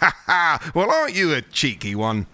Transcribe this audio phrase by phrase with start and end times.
[0.00, 0.70] Ha ha!
[0.74, 2.26] Well, aren't you a cheeky one?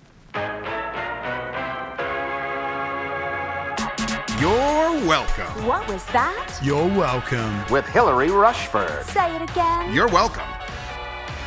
[4.38, 5.66] You're welcome.
[5.66, 6.58] What was that?
[6.62, 7.64] You're welcome.
[7.70, 9.04] with Hilary Rushford.
[9.06, 9.92] Say it again.
[9.94, 10.44] You're welcome.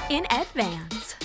[0.09, 1.15] in advance.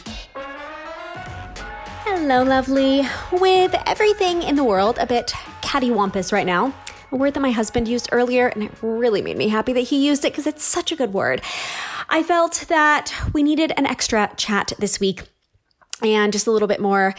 [2.05, 3.03] Hello, lovely.
[3.33, 5.29] With everything in the world a bit
[5.63, 6.75] cattywampus right now,
[7.11, 10.07] a word that my husband used earlier, and it really made me happy that he
[10.07, 11.41] used it because it's such a good word.
[12.15, 15.23] I felt that we needed an extra chat this week
[16.01, 17.12] and just a little bit more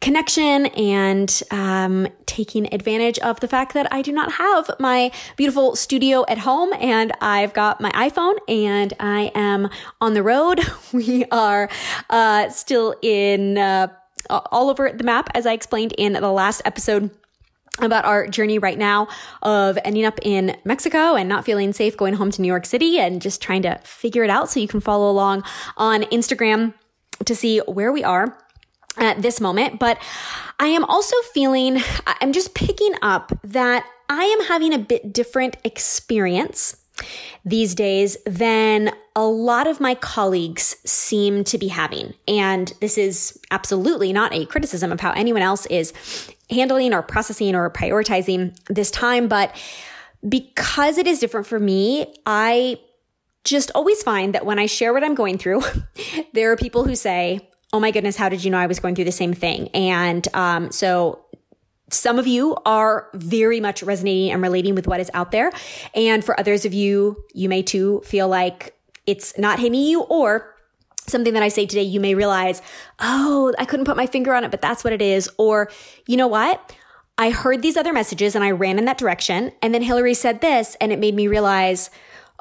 [0.00, 5.76] connection and um, taking advantage of the fact that I do not have my beautiful
[5.76, 9.68] studio at home and I've got my iPhone and I am
[10.00, 10.60] on the road.
[10.94, 11.68] We are
[12.08, 13.88] uh, still in uh,
[14.30, 17.10] all over the map, as I explained in the last episode
[17.80, 19.08] about our journey right now
[19.42, 22.98] of ending up in Mexico and not feeling safe going home to New York City
[22.98, 24.50] and just trying to figure it out.
[24.50, 25.44] So you can follow along
[25.76, 26.74] on Instagram
[27.24, 28.38] to see where we are
[28.96, 29.78] at this moment.
[29.78, 29.98] But
[30.58, 35.56] I am also feeling, I'm just picking up that I am having a bit different
[35.64, 36.76] experience
[37.44, 42.14] these days than a lot of my colleagues seem to be having.
[42.26, 45.92] And this is absolutely not a criticism of how anyone else is
[46.50, 49.28] handling or processing or prioritizing this time.
[49.28, 49.54] But
[50.26, 52.80] because it is different for me, I
[53.44, 55.62] just always find that when I share what I'm going through,
[56.32, 58.94] there are people who say, Oh my goodness, how did you know I was going
[58.94, 59.68] through the same thing?
[59.68, 61.22] And um, so
[61.90, 65.50] some of you are very much resonating and relating with what is out there.
[65.94, 68.74] And for others of you, you may too feel like
[69.06, 70.54] it's not hitting you or
[71.08, 72.62] something that I say today, you may realize,
[73.00, 75.28] oh, I couldn't put my finger on it, but that's what it is.
[75.38, 75.70] Or,
[76.06, 76.74] you know what?
[77.18, 79.52] I heard these other messages and I ran in that direction.
[79.60, 81.90] And then Hilary said this and it made me realize,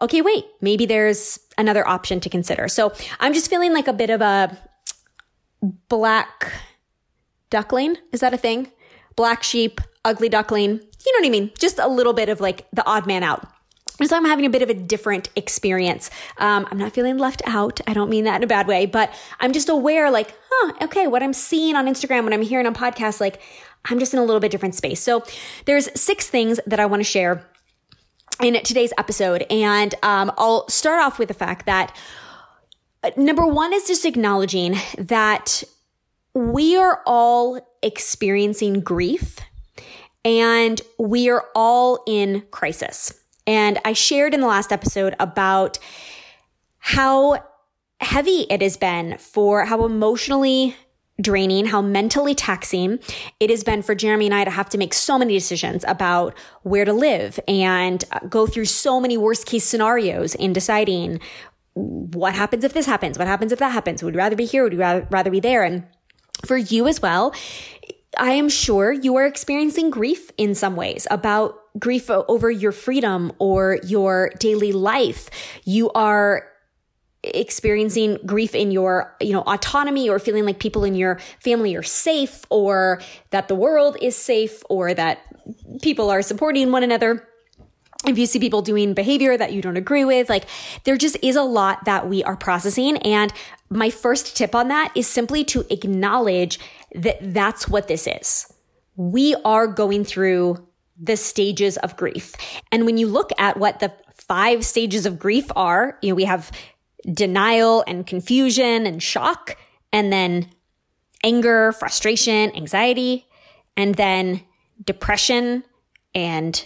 [0.02, 2.68] okay, wait, maybe there's another option to consider.
[2.68, 4.56] So I'm just feeling like a bit of a
[5.90, 6.52] black
[7.50, 7.98] duckling.
[8.12, 8.72] Is that a thing?
[9.16, 10.74] Black sheep, ugly duckling.
[10.74, 11.52] You know what I mean?
[11.58, 13.48] Just a little bit of like the odd man out.
[14.04, 16.12] So I'm having a bit of a different experience.
[16.38, 17.82] Um, I'm not feeling left out.
[17.88, 21.08] I don't mean that in a bad way, but I'm just aware, like, huh, okay,
[21.08, 23.42] what I'm seeing on Instagram, what I'm hearing on podcasts, like,
[23.86, 25.02] I'm just in a little bit different space.
[25.02, 25.24] So
[25.66, 27.44] there's six things that I want to share
[28.42, 31.96] in today's episode, and um, I'll start off with the fact that
[33.04, 35.64] uh, number one is just acknowledging that
[36.34, 39.40] we are all experiencing grief
[40.24, 43.14] and we are all in crisis.
[43.48, 45.80] And I shared in the last episode about
[46.80, 47.44] how
[48.00, 50.76] heavy it has been for how emotionally
[51.20, 53.00] draining, how mentally taxing
[53.40, 56.38] it has been for Jeremy and I to have to make so many decisions about
[56.62, 61.20] where to live and uh, go through so many worst case scenarios in deciding
[61.74, 63.18] what happens if this happens?
[63.18, 64.04] What happens if that happens?
[64.04, 64.64] Would you rather be here?
[64.64, 65.64] Would you rather, rather be there?
[65.64, 65.86] And
[66.46, 67.34] for you as well,
[68.18, 73.32] I am sure you are experiencing grief in some ways about grief over your freedom
[73.40, 75.30] or your daily life.
[75.64, 76.48] You are
[77.24, 81.84] experiencing grief in your, you know, autonomy or feeling like people in your family are
[81.84, 83.02] safe or
[83.32, 85.20] that the world is safe or that
[85.82, 87.28] people are supporting one another.
[88.06, 90.46] If you see people doing behavior that you don't agree with, like
[90.84, 92.98] there just is a lot that we are processing.
[92.98, 93.34] And
[93.70, 96.60] my first tip on that is simply to acknowledge
[96.96, 98.52] that that's what this is.
[98.96, 100.66] We are going through
[101.00, 102.34] the stages of grief.
[102.72, 106.26] And when you look at what the five stages of grief are, you know, we
[106.26, 106.52] have
[107.14, 109.58] denial and confusion and shock,
[109.94, 110.50] and then
[111.24, 113.28] anger, frustration, anxiety,
[113.76, 114.42] and then
[114.84, 115.64] depression
[116.16, 116.66] and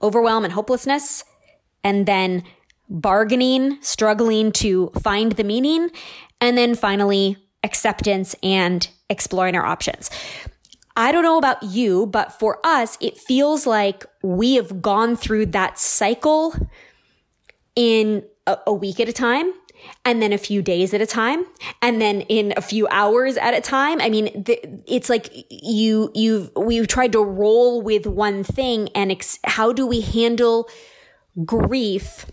[0.00, 1.24] overwhelm and hopelessness,
[1.84, 2.44] and then
[2.88, 5.90] bargaining, struggling to find the meaning,
[6.40, 10.10] and then finally acceptance and exploring our options.
[10.96, 15.46] I don't know about you, but for us, it feels like we have gone through
[15.46, 16.54] that cycle
[17.74, 19.54] in a, a, week at a time
[20.04, 21.46] and then a few days at a time
[21.80, 24.02] and then in a few hours at a time.
[24.02, 29.10] I mean, the, it's like you, you've, we've tried to roll with one thing and
[29.10, 30.68] ex- how do we handle
[31.46, 32.26] grief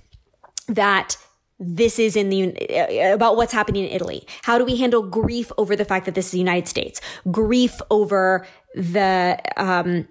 [0.68, 1.16] that
[1.60, 4.26] this is in the about what's happening in Italy.
[4.44, 7.02] How do we handle grief over the fact that this is the United States?
[7.30, 10.08] Grief over the um,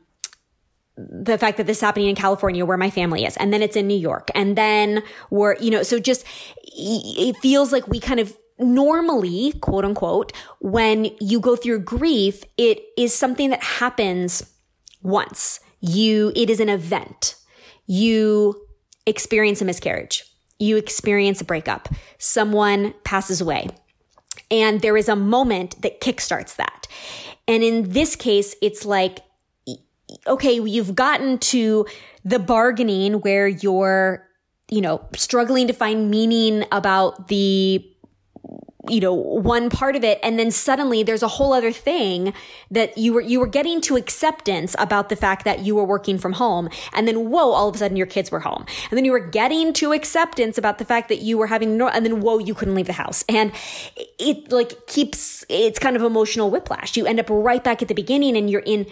[0.96, 3.76] the fact that this is happening in California where my family is, and then it's
[3.76, 6.24] in New York, and then we're you know so just
[6.64, 12.80] it feels like we kind of normally quote unquote when you go through grief, it
[12.98, 14.42] is something that happens
[15.02, 15.60] once.
[15.80, 17.36] You it is an event.
[17.86, 18.66] You
[19.06, 20.27] experience a miscarriage
[20.58, 21.88] you experience a breakup,
[22.18, 23.68] someone passes away.
[24.50, 26.86] And there is a moment that kickstarts that.
[27.46, 29.20] And in this case, it's like,
[30.26, 31.86] okay, you've gotten to
[32.24, 34.26] the bargaining where you're,
[34.70, 37.84] you know, struggling to find meaning about the
[38.88, 40.18] you know, one part of it.
[40.22, 42.32] And then suddenly there's a whole other thing
[42.70, 46.18] that you were, you were getting to acceptance about the fact that you were working
[46.18, 46.68] from home.
[46.92, 48.64] And then whoa, all of a sudden your kids were home.
[48.90, 51.88] And then you were getting to acceptance about the fact that you were having, no,
[51.88, 53.24] and then whoa, you couldn't leave the house.
[53.28, 53.52] And
[54.18, 56.96] it like keeps, it's kind of emotional whiplash.
[56.96, 58.86] You end up right back at the beginning and you're in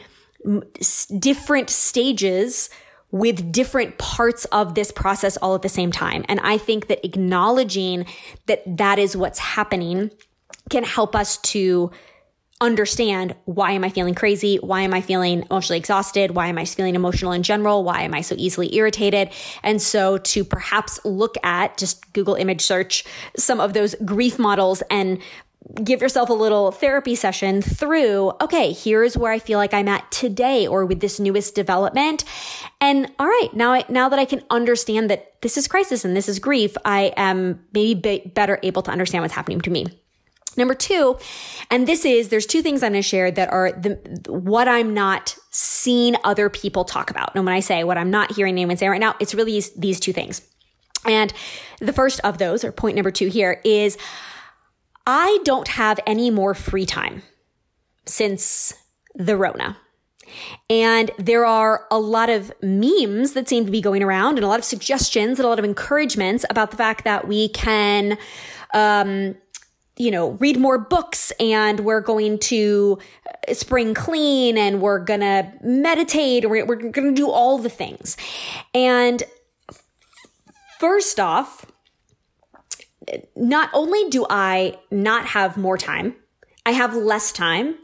[1.19, 2.71] different stages
[3.11, 6.25] with different parts of this process all at the same time.
[6.29, 8.07] And I think that acknowledging
[8.47, 10.11] that that is what's happening
[10.71, 11.91] can help us to
[12.61, 14.57] understand why am I feeling crazy?
[14.57, 16.31] Why am I feeling emotionally exhausted?
[16.31, 17.85] Why am I feeling emotional in general?
[17.85, 19.31] Why am I so easily irritated?
[19.63, 23.05] And so to perhaps look at just Google image search
[23.37, 25.21] some of those grief models and
[25.83, 30.11] give yourself a little therapy session through, okay, here's where I feel like I'm at
[30.11, 32.25] today or with this newest development.
[32.81, 36.17] And all right, now I, now that I can understand that this is crisis and
[36.17, 39.87] this is grief, I am maybe be better able to understand what's happening to me.
[40.57, 41.19] Number two,
[41.71, 43.99] and this is, there's two things I'm going to share that are the,
[44.29, 47.35] what I'm not seeing other people talk about.
[47.35, 50.01] And when I say what I'm not hearing anyone say right now, it's really these
[50.01, 50.41] two things.
[51.05, 51.33] And
[51.81, 53.99] the first of those, or point number two here, is
[55.07, 57.23] I don't have any more free time
[58.07, 58.75] since
[59.15, 59.77] the Rona.
[60.69, 64.49] And there are a lot of memes that seem to be going around and a
[64.49, 68.19] lot of suggestions and a lot of encouragements about the fact that we can,
[68.75, 69.37] um,
[69.97, 72.99] you know, read more books and we're going to
[73.53, 78.17] spring clean and we're going to meditate we're, we're going to do all the things.
[78.75, 79.23] And
[80.81, 81.67] first off,
[83.35, 86.17] not only do I not have more time,
[86.65, 87.77] I have less time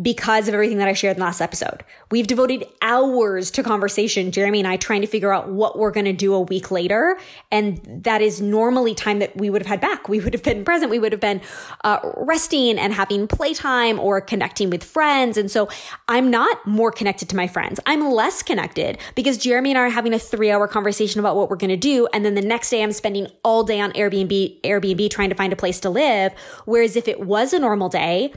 [0.00, 1.84] because of everything that I shared in the last episode.
[2.10, 6.06] We've devoted hours to conversation, Jeremy and I, trying to figure out what we're going
[6.06, 7.18] to do a week later.
[7.50, 10.08] And that is normally time that we would have had back.
[10.08, 10.90] We would have been present.
[10.90, 11.40] We would have been
[11.84, 15.36] uh, resting and having playtime or connecting with friends.
[15.36, 15.68] And so
[16.08, 17.80] I'm not more connected to my friends.
[17.86, 21.50] I'm less connected because Jeremy and I are having a three hour conversation about what
[21.50, 22.08] we're going to do.
[22.14, 25.52] And then the next day I'm spending all day on Airbnb, Airbnb trying to find
[25.52, 26.32] a place to live.
[26.64, 28.32] Whereas if it was a normal day,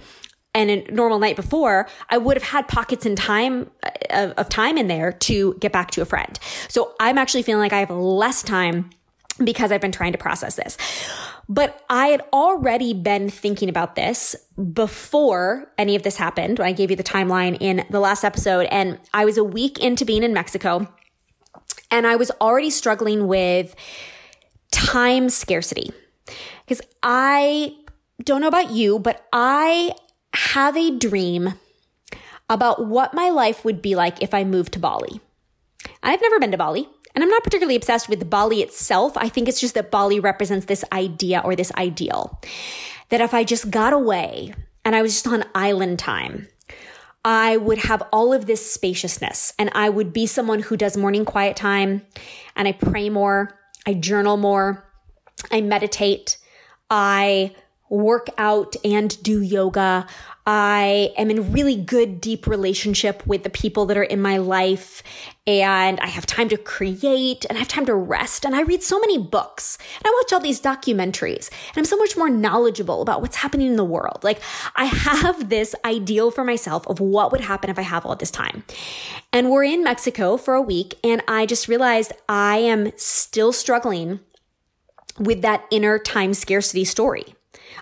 [0.53, 4.49] and a normal night before, I would have had pockets in time uh, of, of
[4.49, 6.37] time in there to get back to a friend.
[6.67, 8.89] So I'm actually feeling like I have less time
[9.43, 10.77] because I've been trying to process this.
[11.49, 14.35] But I had already been thinking about this
[14.73, 18.67] before any of this happened when I gave you the timeline in the last episode.
[18.71, 20.87] And I was a week into being in Mexico
[21.91, 23.75] and I was already struggling with
[24.71, 25.91] time scarcity
[26.65, 27.75] because I
[28.23, 29.93] don't know about you, but I
[30.33, 31.53] have a dream
[32.49, 35.21] about what my life would be like if I moved to Bali.
[36.01, 39.15] I've never been to Bali, and I'm not particularly obsessed with Bali itself.
[39.17, 42.39] I think it's just that Bali represents this idea or this ideal
[43.09, 44.53] that if I just got away
[44.83, 46.47] and I was just on island time,
[47.23, 51.23] I would have all of this spaciousness and I would be someone who does morning
[51.23, 52.01] quiet time
[52.55, 54.83] and I pray more, I journal more,
[55.51, 56.37] I meditate,
[56.89, 57.55] I
[57.93, 60.07] work out and do yoga.
[60.45, 65.01] I am in really good, deep relationship with the people that are in my life.
[65.45, 68.45] And I have time to create and I have time to rest.
[68.45, 71.95] And I read so many books and I watch all these documentaries and I'm so
[71.95, 74.23] much more knowledgeable about what's happening in the world.
[74.23, 74.41] Like
[74.75, 78.31] I have this ideal for myself of what would happen if I have all this
[78.31, 78.63] time.
[79.31, 84.19] And we're in Mexico for a week and I just realized I am still struggling
[85.19, 87.35] with that inner time scarcity story.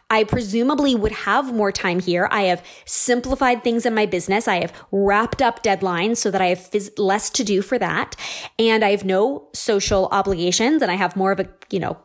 [0.10, 2.28] I presumably would have more time here.
[2.32, 4.48] I have simplified things in my business.
[4.48, 8.16] I have wrapped up deadlines so that I have phys- less to do for that.
[8.60, 11.98] And I have no social obligations and I have more of a, you know,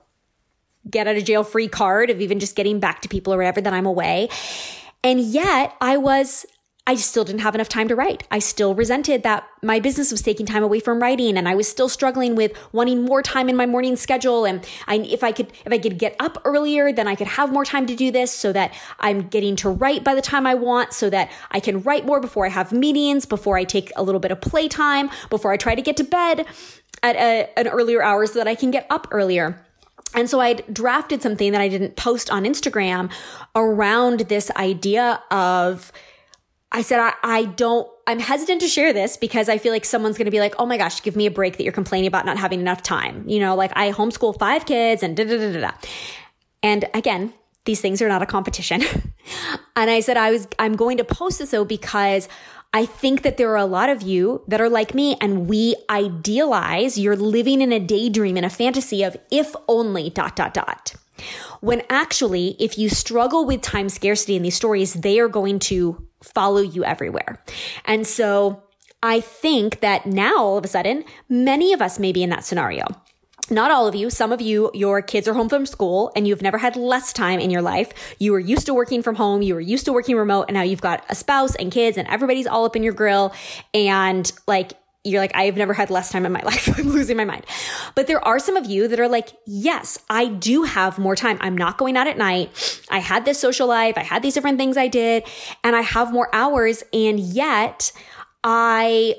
[0.89, 3.61] get out of jail free card of even just getting back to people or whatever
[3.61, 4.29] that I'm away.
[5.03, 6.47] And yet I was
[6.89, 8.23] I still didn't have enough time to write.
[8.31, 11.69] I still resented that my business was taking time away from writing and I was
[11.69, 14.45] still struggling with wanting more time in my morning schedule.
[14.45, 17.53] And I, if I could, if I could get up earlier, then I could have
[17.53, 20.55] more time to do this so that I'm getting to write by the time I
[20.55, 24.03] want so that I can write more before I have meetings, before I take a
[24.05, 26.47] little bit of playtime, before I try to get to bed
[27.03, 29.61] at a, an earlier hour so that I can get up earlier.
[30.15, 33.11] And so I'd drafted something that I didn't post on Instagram
[33.57, 35.93] around this idea of
[36.73, 40.19] I said, I, I don't, I'm hesitant to share this because I feel like someone's
[40.19, 42.27] going to be like, oh my gosh, give me a break that you're complaining about
[42.27, 43.27] not having enough time.
[43.29, 45.71] You know, like I homeschool five kids and da da da da da.
[46.63, 47.33] And again,
[47.65, 48.83] these things are not a competition.
[49.77, 52.29] and I said, I was, I'm going to post this though because
[52.73, 55.77] I think that there are a lot of you that are like me and we
[55.89, 60.95] idealize you're living in a daydream in a fantasy of if only dot, dot, dot.
[61.61, 66.07] When actually, if you struggle with time scarcity in these stories, they are going to
[66.33, 67.43] follow you everywhere.
[67.85, 68.63] And so
[69.03, 72.45] I think that now all of a sudden, many of us may be in that
[72.45, 72.87] scenario
[73.51, 76.43] not all of you, some of you, your kids are home from school and you've
[76.43, 78.17] never had less time in your life.
[78.19, 79.43] You were used to working from home.
[79.43, 82.09] You were used to working remote and now you've got a spouse and kids and
[82.09, 83.33] everybody's all up in your grill.
[83.73, 84.73] And like,
[85.07, 86.69] you're like, I've never had less time in my life.
[86.79, 87.47] I'm losing my mind.
[87.95, 91.39] But there are some of you that are like, yes, I do have more time.
[91.41, 92.81] I'm not going out at night.
[92.91, 93.97] I had this social life.
[93.97, 95.25] I had these different things I did
[95.65, 96.83] and I have more hours.
[96.93, 97.93] And yet
[98.45, 99.17] I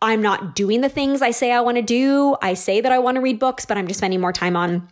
[0.00, 2.36] I'm not doing the things I say I want to do.
[2.40, 4.88] I say that I want to read books, but I'm just spending more time on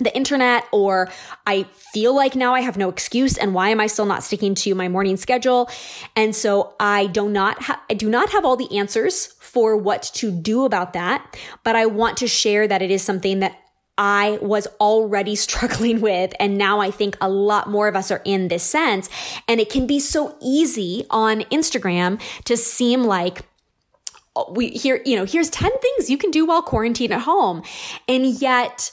[0.00, 1.08] the internet or
[1.46, 4.54] I feel like now I have no excuse and why am I still not sticking
[4.56, 5.70] to my morning schedule?
[6.16, 10.02] And so I do not ha- I do not have all the answers for what
[10.14, 13.58] to do about that, but I want to share that it is something that
[13.98, 16.32] I was already struggling with.
[16.38, 19.10] And now I think a lot more of us are in this sense.
[19.48, 23.42] And it can be so easy on Instagram to seem like
[24.36, 27.62] oh, we here, you know, here's 10 things you can do while quarantined at home.
[28.08, 28.92] And yet,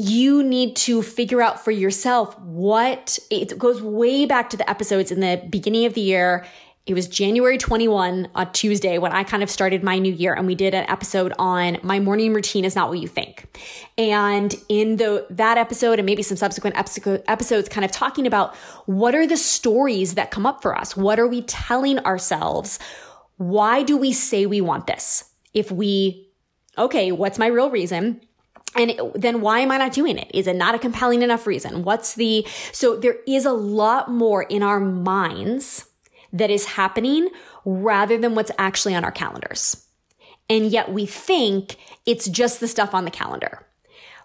[0.00, 5.10] you need to figure out for yourself what it goes way back to the episodes
[5.10, 6.46] in the beginning of the year.
[6.88, 10.46] It was January 21, a Tuesday, when I kind of started my new year, and
[10.46, 13.44] we did an episode on my morning routine is not what you think.
[13.98, 19.14] And in the that episode, and maybe some subsequent episodes, kind of talking about what
[19.14, 20.96] are the stories that come up for us?
[20.96, 22.78] What are we telling ourselves?
[23.36, 25.24] Why do we say we want this?
[25.52, 26.30] If we,
[26.78, 28.22] okay, what's my real reason?
[28.74, 30.30] And then why am I not doing it?
[30.32, 31.82] Is it not a compelling enough reason?
[31.82, 35.87] What's the, so there is a lot more in our minds
[36.32, 37.28] that is happening
[37.64, 39.84] rather than what's actually on our calendars.
[40.50, 43.66] And yet we think it's just the stuff on the calendar.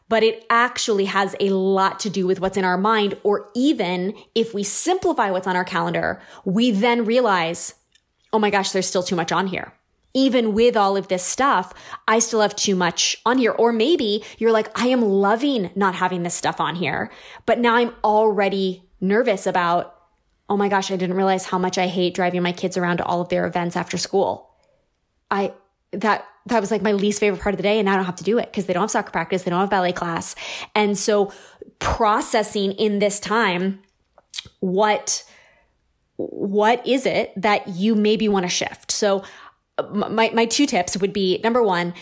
[0.09, 3.17] But it actually has a lot to do with what's in our mind.
[3.23, 7.73] Or even if we simplify what's on our calendar, we then realize
[8.33, 9.71] oh my gosh, there's still too much on here.
[10.15, 11.73] Even with all of this stuff,
[12.07, 13.51] I still have too much on here.
[13.51, 17.11] Or maybe you're like, I am loving not having this stuff on here,
[17.45, 19.95] but now I'm already nervous about,
[20.49, 23.05] oh my gosh, I didn't realize how much I hate driving my kids around to
[23.05, 24.49] all of their events after school.
[25.31, 25.53] I,
[25.91, 27.79] that, that was like my least favorite part of the day.
[27.79, 29.43] And I don't have to do it because they don't have soccer practice.
[29.43, 30.35] They don't have ballet class.
[30.75, 31.31] And so
[31.79, 33.79] processing in this time
[34.59, 35.23] what,
[36.17, 38.91] what is it that you maybe want to shift?
[38.91, 39.23] So
[39.89, 41.93] my, my two tips would be number one,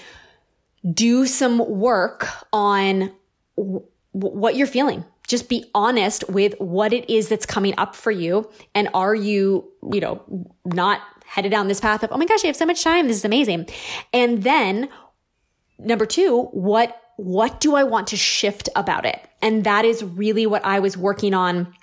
[0.91, 3.11] do some work on
[3.55, 5.05] w- what you're feeling.
[5.31, 8.49] Just be honest with what it is that's coming up for you.
[8.75, 10.21] And are you, you know,
[10.65, 13.07] not headed down this path of, oh my gosh, I have so much time.
[13.07, 13.67] This is amazing.
[14.11, 14.89] And then
[15.79, 19.25] number two, what, what do I want to shift about it?
[19.41, 21.73] And that is really what I was working on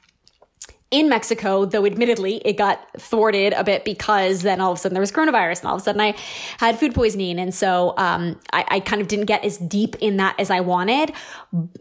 [0.90, 4.94] in Mexico, though admittedly it got thwarted a bit because then all of a sudden
[4.94, 6.14] there was coronavirus and all of a sudden I
[6.58, 7.38] had food poisoning.
[7.38, 10.60] And so, um, I, I kind of didn't get as deep in that as I
[10.60, 11.12] wanted.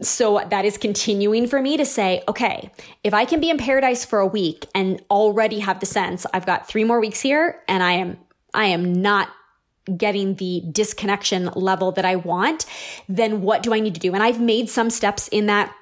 [0.02, 2.70] So that is continuing for me to say, okay,
[3.02, 6.46] if I can be in paradise for a week and already have the sense I've
[6.46, 8.18] got three more weeks here and I am,
[8.52, 9.30] I am not
[9.96, 12.66] getting the disconnection level that I want,
[13.08, 14.12] then what do I need to do?
[14.12, 15.74] And I've made some steps in that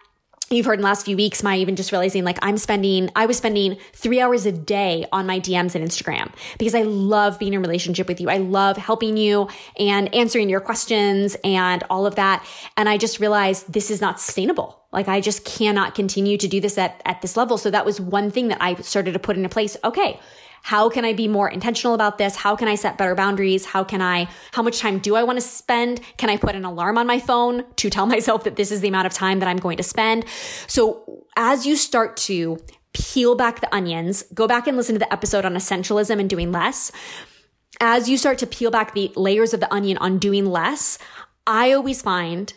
[0.51, 3.27] you've heard in the last few weeks, my even just realizing like I'm spending, I
[3.27, 7.55] was spending three hours a day on my DMs and Instagram because I love being
[7.55, 8.31] in relationship with you.
[8.31, 9.49] I love helping you
[9.79, 12.47] and answering your questions and all of that.
[12.77, 14.81] And I just realized this is not sustainable.
[14.93, 17.59] Like I just cannot continue to do this at, at this level.
[17.59, 19.77] So that was one thing that I started to put into place.
[19.85, 20.21] Okay
[20.67, 22.35] how can I be more intentional about this?
[22.35, 23.65] How can I set better boundaries?
[23.65, 26.01] How can I, how much time do I want to spend?
[26.17, 28.89] Can I put an alarm on my phone to tell myself that this is the
[28.89, 30.25] amount of time that I'm going to spend?
[30.67, 32.59] So as you start to
[32.95, 36.51] peel back the onions, go back and listen to the episode on essentialism and doing
[36.51, 36.91] less.
[37.79, 40.99] As you start to peel back the layers of the onion on doing less,
[41.47, 42.53] I always find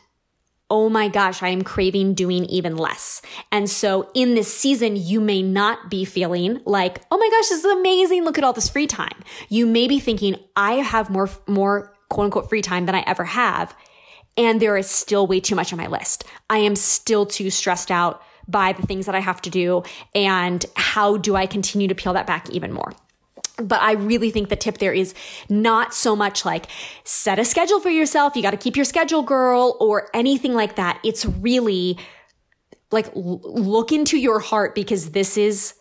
[0.69, 3.21] oh my gosh, I am craving doing even less.
[3.51, 7.65] And so in this season, you may not be feeling like, oh my gosh, this
[7.65, 8.23] is amazing.
[8.23, 9.17] Look at all this free time.
[9.49, 13.23] You may be thinking, I have more, more quote unquote free time than I ever
[13.23, 13.75] have.
[14.37, 16.23] And there is still way too much on my list.
[16.49, 19.83] I am still too stressed out by the things that I have to do.
[20.15, 22.93] And how do I continue to peel that back even more?
[23.61, 25.13] But I really think the tip there is
[25.49, 26.67] not so much like
[27.03, 28.35] set a schedule for yourself.
[28.35, 30.99] You got to keep your schedule, girl, or anything like that.
[31.03, 31.97] It's really
[32.91, 35.73] like l- look into your heart because this is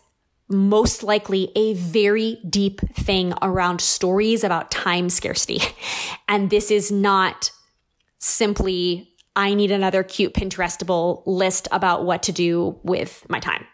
[0.49, 5.61] most likely a very deep thing around stories about time scarcity.
[6.27, 7.51] And this is not
[8.19, 13.65] simply, I need another cute Pinterestable list about what to do with my time.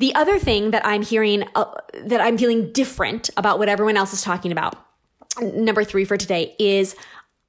[0.00, 1.66] The other thing that I'm hearing, uh,
[2.04, 4.74] that I'm feeling different about what everyone else is talking about,
[5.40, 6.96] number three for today is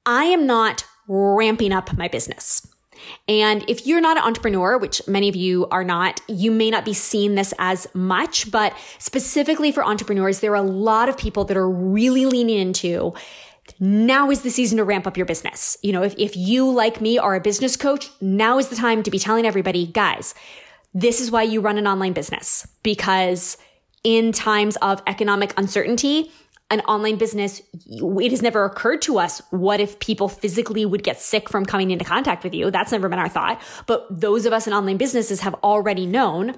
[0.04, 2.68] I am not ramping up my business.
[3.26, 6.84] And if you're not an entrepreneur, which many of you are not, you may not
[6.84, 11.44] be seeing this as much, but specifically for entrepreneurs, there are a lot of people
[11.46, 13.14] that are really leaning into
[13.80, 15.78] now is the season to ramp up your business.
[15.82, 19.02] You know, if, if you, like me, are a business coach, now is the time
[19.04, 20.34] to be telling everybody, guys,
[20.94, 23.56] this is why you run an online business because
[24.04, 26.30] in times of economic uncertainty,
[26.70, 29.42] an online business, it has never occurred to us.
[29.50, 32.70] What if people physically would get sick from coming into contact with you?
[32.70, 33.60] That's never been our thought.
[33.86, 36.56] But those of us in online businesses have already known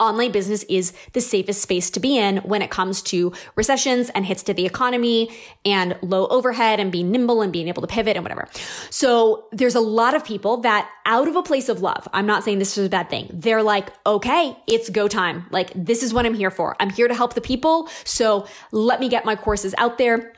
[0.00, 4.26] online business is the safest space to be in when it comes to recessions and
[4.26, 5.30] hits to the economy
[5.64, 8.48] and low overhead and being nimble and being able to pivot and whatever.
[8.90, 12.44] So there's a lot of people that out of a place of love, I'm not
[12.44, 13.30] saying this is a bad thing.
[13.32, 15.46] They're like, okay, it's go time.
[15.50, 16.76] Like this is what I'm here for.
[16.80, 17.88] I'm here to help the people.
[18.04, 20.32] So let me get my courses out there.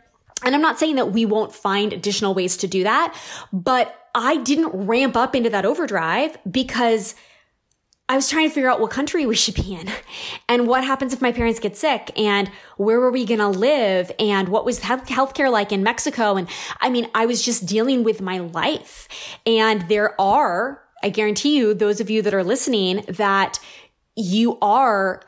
[0.44, 3.16] And I'm not saying that we won't find additional ways to do that,
[3.52, 7.14] but I didn't ramp up into that overdrive because
[8.08, 9.90] I was trying to figure out what country we should be in
[10.48, 14.12] and what happens if my parents get sick and where were we going to live
[14.18, 16.36] and what was healthcare like in Mexico.
[16.36, 16.48] And
[16.80, 19.08] I mean, I was just dealing with my life.
[19.44, 23.58] And there are, I guarantee you, those of you that are listening, that
[24.14, 25.22] you are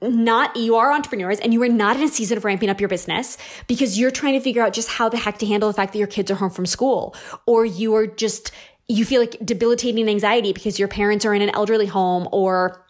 [0.00, 2.88] not, you are entrepreneurs and you are not in a season of ramping up your
[2.88, 5.92] business because you're trying to figure out just how the heck to handle the fact
[5.92, 7.14] that your kids are home from school
[7.46, 8.50] or you are just,
[8.88, 12.82] you feel like debilitating anxiety because your parents are in an elderly home or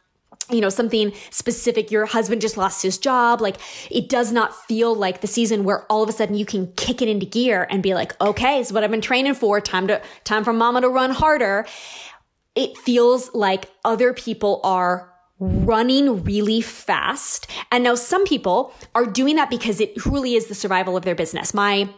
[0.50, 1.90] you know, something specific.
[1.90, 3.40] Your husband just lost his job.
[3.40, 3.56] Like
[3.90, 7.02] it does not feel like the season where all of a sudden you can kick
[7.02, 9.60] it into gear and be like, okay, this is what I've been training for.
[9.60, 11.66] Time to, time for mama to run harder.
[12.54, 17.46] It feels like other people are running really fast.
[17.72, 21.14] And now some people are doing that because it truly is the survival of their
[21.14, 21.52] business.
[21.52, 21.90] My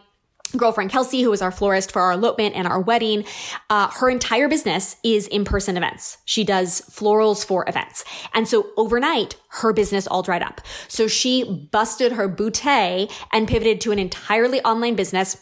[0.57, 3.25] girlfriend Kelsey, who was our florist for our elopement and our wedding,
[3.69, 6.17] uh, her entire business is in-person events.
[6.25, 8.03] She does florals for events.
[8.33, 10.61] And so overnight, her business all dried up.
[10.87, 15.37] So she busted her bouquet and pivoted to an entirely online business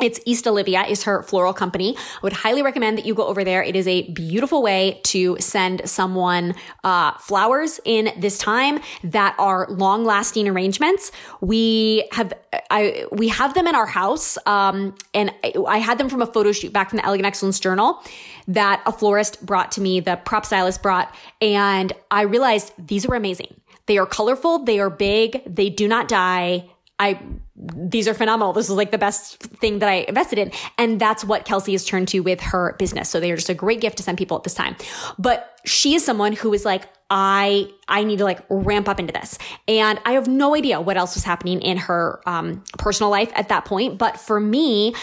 [0.00, 1.96] it's East Olivia is her floral company.
[1.96, 3.62] I would highly recommend that you go over there.
[3.62, 9.66] It is a beautiful way to send someone uh, flowers in this time that are
[9.70, 11.12] long lasting arrangements.
[11.40, 12.32] We have
[12.70, 15.32] I we have them in our house, um, and
[15.66, 18.02] I had them from a photo shoot back from the Elegant Excellence Journal
[18.46, 20.00] that a florist brought to me.
[20.00, 23.60] The prop stylist brought, and I realized these were amazing.
[23.86, 24.64] They are colorful.
[24.64, 25.42] They are big.
[25.46, 26.68] They do not die.
[26.98, 27.20] I
[27.60, 28.52] these are phenomenal.
[28.52, 30.52] This is like the best thing that I invested in.
[30.78, 33.08] And that's what Kelsey has turned to with her business.
[33.08, 34.76] So they are just a great gift to send people at this time.
[35.18, 39.12] But she is someone who is like, I, I need to like ramp up into
[39.12, 39.38] this.
[39.66, 43.48] And I have no idea what else was happening in her, um, personal life at
[43.48, 43.98] that point.
[43.98, 44.94] But for me,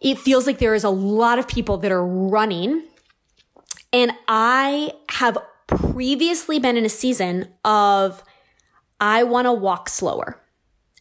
[0.00, 2.84] it feels like there is a lot of people that are running.
[3.92, 8.22] And I have previously been in a season of,
[9.00, 10.41] I want to walk slower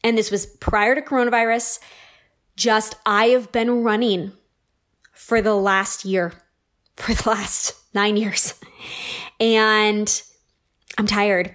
[0.03, 1.79] and this was prior to coronavirus,
[2.55, 4.33] just I have been running
[5.13, 6.33] for the last year,
[6.95, 8.53] for the last nine years.
[9.39, 10.21] And
[10.97, 11.53] I'm tired.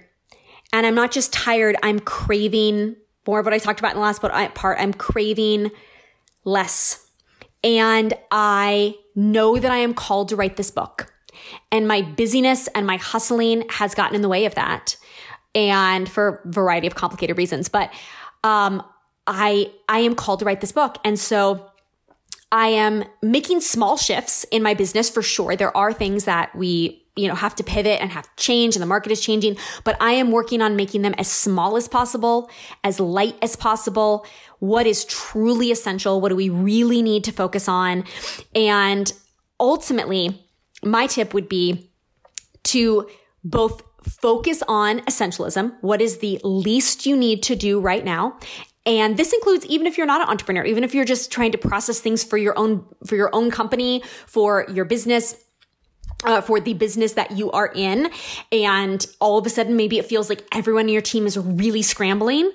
[0.73, 4.03] And I'm not just tired, I'm craving more of what I talked about in the
[4.03, 4.79] last part.
[4.79, 5.71] I'm craving
[6.43, 7.05] less.
[7.63, 11.13] And I know that I am called to write this book.
[11.71, 14.95] And my busyness and my hustling has gotten in the way of that.
[15.53, 17.67] And for a variety of complicated reasons.
[17.67, 17.91] But
[18.43, 18.83] um,
[19.25, 20.97] I, I am called to write this book.
[21.03, 21.69] And so
[22.51, 25.55] I am making small shifts in my business for sure.
[25.55, 28.87] There are things that we, you know, have to pivot and have change and the
[28.87, 32.49] market is changing, but I am working on making them as small as possible,
[32.83, 34.25] as light as possible.
[34.59, 36.21] What is truly essential?
[36.21, 38.05] What do we really need to focus on?
[38.55, 39.11] And
[39.59, 40.45] ultimately,
[40.83, 41.91] my tip would be
[42.65, 43.09] to
[43.43, 45.75] both focus on essentialism.
[45.81, 48.37] What is the least you need to do right now?
[48.85, 51.57] And this includes even if you're not an entrepreneur, even if you're just trying to
[51.57, 55.35] process things for your own, for your own company, for your business,
[56.23, 58.09] uh, for the business that you are in.
[58.51, 61.81] And all of a sudden, maybe it feels like everyone in your team is really
[61.81, 62.51] scrambling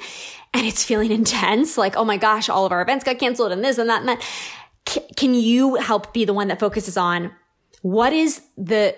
[0.54, 1.76] and it's feeling intense.
[1.76, 4.08] Like, oh my gosh, all of our events got canceled and this and that and
[4.08, 4.22] that.
[4.88, 7.30] C- can you help be the one that focuses on
[7.82, 8.96] what is the,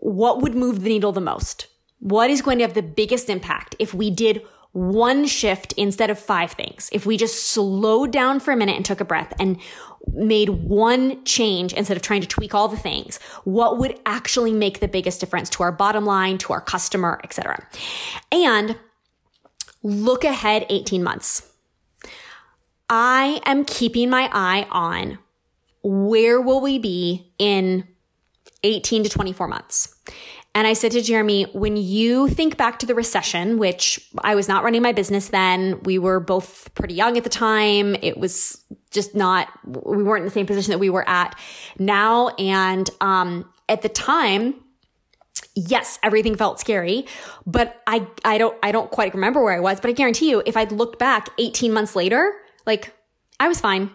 [0.00, 1.66] what would move the needle the most?
[2.00, 6.18] What is going to have the biggest impact if we did one shift instead of
[6.18, 6.88] five things?
[6.92, 9.60] If we just slowed down for a minute and took a breath and
[10.14, 14.80] made one change instead of trying to tweak all the things, what would actually make
[14.80, 17.66] the biggest difference to our bottom line, to our customer, etc.
[18.32, 18.76] And
[19.82, 21.46] look ahead 18 months.
[22.88, 25.18] I am keeping my eye on
[25.82, 27.86] where will we be in
[28.62, 29.94] 18 to 24 months.
[30.54, 34.48] And I said to Jeremy, when you think back to the recession, which I was
[34.48, 37.94] not running my business then, we were both pretty young at the time.
[38.02, 41.38] It was just not, we weren't in the same position that we were at
[41.78, 42.28] now.
[42.30, 44.56] And, um, at the time,
[45.54, 47.06] yes, everything felt scary,
[47.46, 50.42] but I, I don't, I don't quite remember where I was, but I guarantee you,
[50.44, 52.32] if I'd looked back 18 months later,
[52.66, 52.92] like
[53.38, 53.90] I was fine.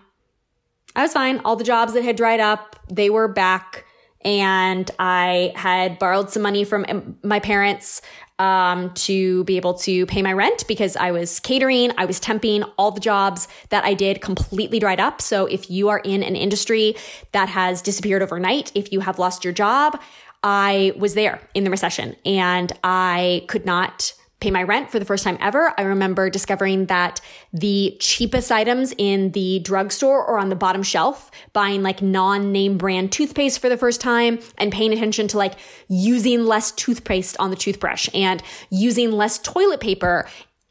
[0.96, 1.40] I was fine.
[1.40, 3.84] All the jobs that had dried up, they were back
[4.26, 8.02] and I had borrowed some money from um, my parents
[8.40, 12.70] um, to be able to pay my rent because I was catering, I was temping,
[12.78, 15.22] all the jobs that I did completely dried up.
[15.22, 16.96] So if you are in an industry
[17.32, 20.02] that has disappeared overnight, if you have lost your job,
[20.44, 25.06] I was there in the recession and I could not pay my rent for the
[25.06, 25.74] first time ever.
[25.78, 27.22] I remember discovering that
[27.54, 33.12] the cheapest items in the drugstore or on the bottom shelf, buying like non-name brand
[33.12, 35.54] toothpaste for the first time and paying attention to like
[35.88, 40.28] using less toothpaste on the toothbrush and using less toilet paper.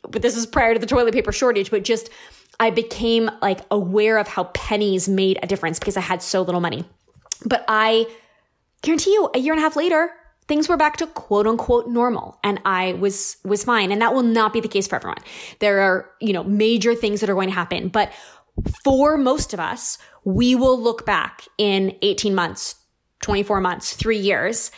[0.09, 2.11] But this is prior to the toilet paper shortage, but just
[2.61, 6.61] I became like aware of how pennies made a difference because I had so little
[6.61, 6.85] money.
[7.44, 8.07] But I
[8.83, 10.11] guarantee you a year and a half later,
[10.48, 13.92] things were back to quote unquote normal and I was, was fine.
[13.92, 15.22] And that will not be the case for everyone.
[15.61, 18.12] There are, you know, major things that are going to happen, but
[18.85, 22.76] for most of us, we will look back in 18 months,
[23.22, 24.70] 24 months, three years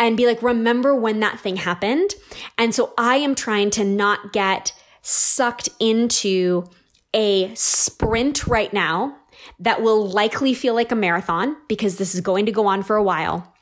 [0.00, 2.14] and be like, remember when that thing happened?
[2.58, 6.64] And so I am trying to not get sucked into
[7.12, 9.16] a sprint right now
[9.60, 12.96] that will likely feel like a marathon because this is going to go on for
[12.96, 13.53] a while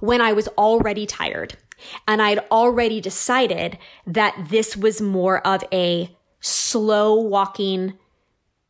[0.00, 1.56] when I was already tired
[2.06, 7.94] and I'd already decided that this was more of a slow walking,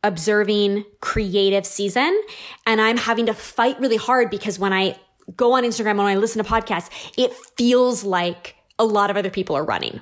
[0.03, 2.19] observing, creative season.
[2.65, 4.97] And I'm having to fight really hard because when I
[5.35, 9.29] go on Instagram when I listen to podcasts, it feels like a lot of other
[9.29, 10.01] people are running.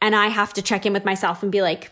[0.00, 1.90] And I have to check in with myself and be like,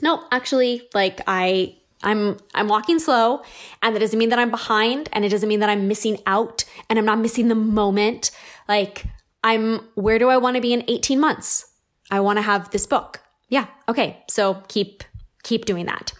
[0.00, 3.42] no, actually, like I I'm I'm walking slow
[3.82, 6.64] and that doesn't mean that I'm behind and it doesn't mean that I'm missing out
[6.88, 8.30] and I'm not missing the moment.
[8.68, 9.06] Like
[9.44, 11.66] I'm where do I want to be in 18 months?
[12.10, 13.20] I want to have this book.
[13.48, 13.66] Yeah.
[13.88, 14.22] Okay.
[14.28, 15.04] So keep
[15.42, 16.12] keep doing that.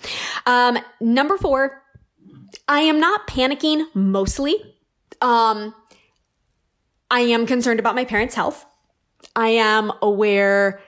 [0.47, 1.83] Um number 4,
[2.68, 4.57] I am not panicking mostly.
[5.21, 5.75] Um
[7.11, 8.64] I am concerned about my parents' health.
[9.37, 10.81] I am aware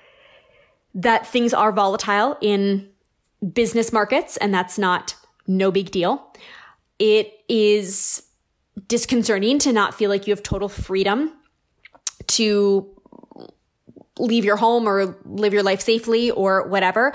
[0.94, 2.88] that things are volatile in
[3.52, 5.14] business markets, and that's not
[5.46, 6.32] no big deal.
[6.98, 8.22] It is
[8.88, 11.32] disconcerting to not feel like you have total freedom
[12.26, 12.88] to
[14.18, 17.12] leave your home or live your life safely or whatever.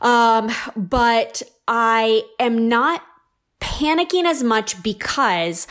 [0.00, 3.02] Um, but I am not
[3.60, 5.66] panicking as much because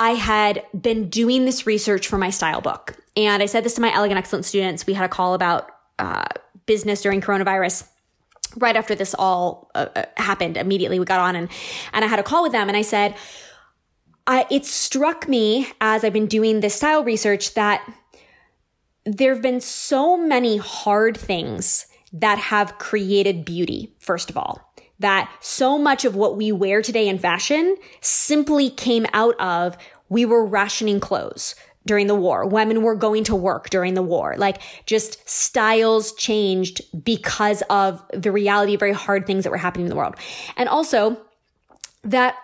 [0.00, 2.96] I had been doing this research for my style book.
[3.16, 4.86] And I said this to my Elegant Excellence students.
[4.86, 6.26] We had a call about uh,
[6.66, 7.88] business during coronavirus
[8.56, 11.48] right after this all uh, uh, happened immediately we got on and
[11.92, 13.14] and i had a call with them and i said
[14.28, 17.86] I, it struck me as i've been doing this style research that
[19.06, 24.60] there have been so many hard things that have created beauty first of all.
[24.98, 29.76] That so much of what we wear today in fashion simply came out of
[30.08, 31.54] we were rationing clothes
[31.86, 32.46] during the war.
[32.46, 34.34] Women were going to work during the war.
[34.36, 39.86] Like just styles changed because of the reality of very hard things that were happening
[39.86, 40.16] in the world.
[40.56, 41.16] And also
[42.04, 42.36] that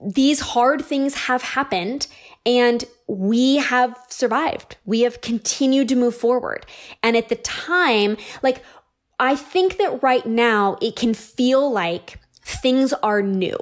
[0.00, 2.06] these hard things have happened
[2.46, 4.76] and we have survived.
[4.84, 6.66] We have continued to move forward.
[7.02, 8.62] And at the time, like,
[9.20, 13.56] I think that right now it can feel like things are new.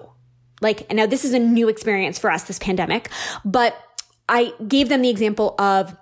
[0.60, 3.10] Like, and now this is a new experience for us, this pandemic,
[3.44, 3.76] but
[4.32, 5.94] I gave them the example of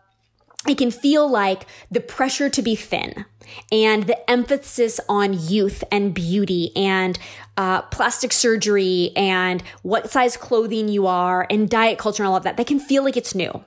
[0.68, 3.24] it can feel like the pressure to be thin
[3.72, 7.18] and the emphasis on youth and beauty and
[7.56, 12.44] uh, plastic surgery and what size clothing you are and diet culture and all of
[12.44, 12.56] that.
[12.56, 13.64] That can feel like it's new.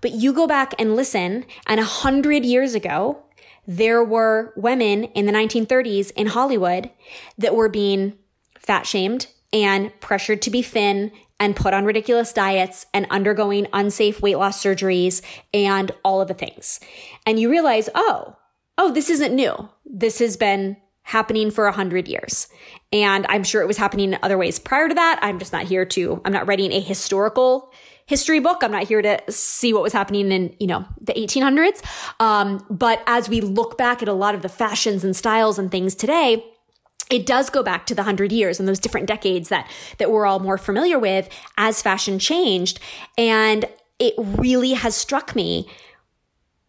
[0.00, 3.22] But you go back and listen, and a hundred years ago,
[3.66, 6.90] there were women in the 1930s in Hollywood
[7.38, 8.18] that were being
[8.58, 14.22] fat shamed and pressured to be thin and put on ridiculous diets and undergoing unsafe
[14.22, 16.80] weight loss surgeries and all of the things.
[17.26, 18.36] And you realize, oh,
[18.78, 19.68] oh, this isn't new.
[19.84, 22.48] This has been happening for a hundred years.
[22.92, 25.18] And I'm sure it was happening in other ways prior to that.
[25.22, 27.72] I'm just not here to, I'm not writing a historical
[28.06, 28.62] history book.
[28.62, 31.82] I'm not here to see what was happening in, you know, the 1800s.
[32.20, 35.70] Um, but as we look back at a lot of the fashions and styles and
[35.70, 36.44] things today,
[37.10, 40.26] it does go back to the hundred years and those different decades that that we're
[40.26, 42.80] all more familiar with as fashion changed.
[43.18, 43.64] And
[43.98, 45.68] it really has struck me.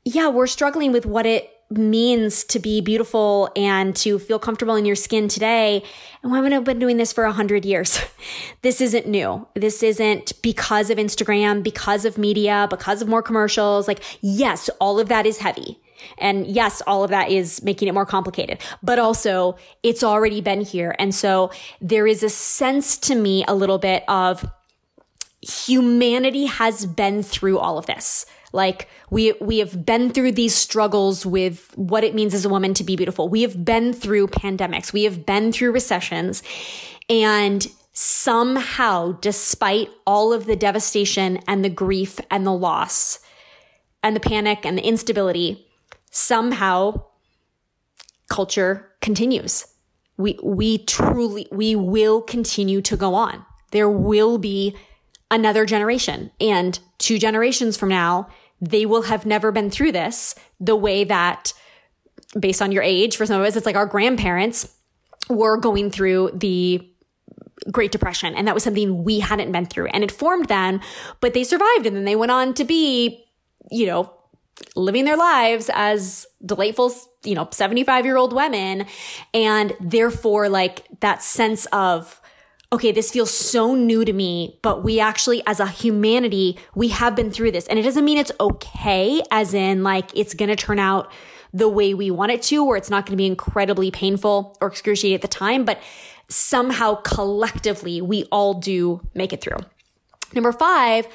[0.04, 4.86] Yeah, we're struggling with what it means to be beautiful and to feel comfortable in
[4.86, 5.84] your skin today.
[6.22, 8.00] And women have been doing this for a hundred years.
[8.62, 9.48] this isn't new.
[9.56, 13.88] This isn't because of Instagram, because of media, because of more commercials.
[13.88, 15.80] Like, yes, all of that is heavy.
[16.18, 20.62] And yes, all of that is making it more complicated, but also it's already been
[20.62, 20.96] here.
[21.00, 24.46] And so there is a sense to me a little bit of
[25.42, 28.26] humanity has been through all of this.
[28.52, 32.74] Like we, we have been through these struggles with what it means as a woman
[32.76, 33.30] to be beautiful.
[33.30, 34.94] We have been through pandemics.
[34.94, 36.42] We have been through recessions
[37.10, 43.20] and somehow, despite all of the devastation and the grief and the loss
[44.04, 45.66] and the panic and the instability,
[46.16, 47.04] somehow
[48.30, 49.68] culture continues.
[50.18, 53.46] We, we truly, we will continue to go on.
[53.72, 54.78] There will be
[55.30, 58.30] another generation and two generations from now,
[58.62, 61.52] they will have never been through this the way that
[62.40, 64.74] based on your age, for some of us, it's like our grandparents
[65.30, 66.90] were going through the
[67.72, 68.34] Great Depression.
[68.36, 70.80] And that was something we hadn't been through and it formed then,
[71.20, 73.26] but they survived and then they went on to be,
[73.70, 74.15] you know,
[74.76, 78.86] living their lives as delightful, you know, 75 year old women.
[79.34, 82.22] And therefore, like that sense of,
[82.72, 87.16] okay, this feels so new to me, but we actually, as a humanity, we have
[87.16, 87.68] been through this.
[87.68, 91.12] And it doesn't mean it's okay, as in like it's going to turn out
[91.54, 94.68] the way we want it to, or it's not going to be incredibly painful or
[94.68, 95.82] excruciating at the time, but
[96.28, 99.58] somehow collectively we all do make it through.
[100.34, 101.08] Number five,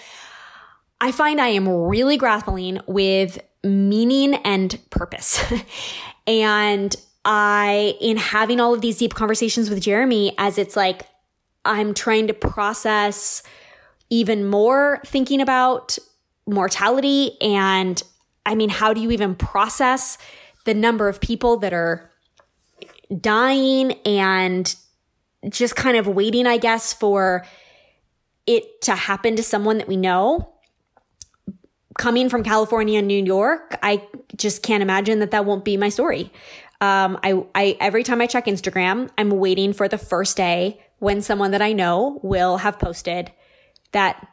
[1.00, 5.42] I find I am really grappling with meaning and purpose.
[6.26, 11.06] and I, in having all of these deep conversations with Jeremy, as it's like
[11.64, 13.42] I'm trying to process
[14.08, 15.98] even more thinking about
[16.46, 17.40] mortality.
[17.40, 18.02] And
[18.44, 20.18] I mean, how do you even process
[20.64, 22.10] the number of people that are
[23.20, 24.74] dying and
[25.48, 27.46] just kind of waiting, I guess, for
[28.46, 30.49] it to happen to someone that we know?
[32.00, 34.02] Coming from California and New York, I
[34.34, 36.32] just can't imagine that that won't be my story.
[36.80, 41.20] Um, I, I, every time I check Instagram, I'm waiting for the first day when
[41.20, 43.30] someone that I know will have posted
[43.92, 44.26] that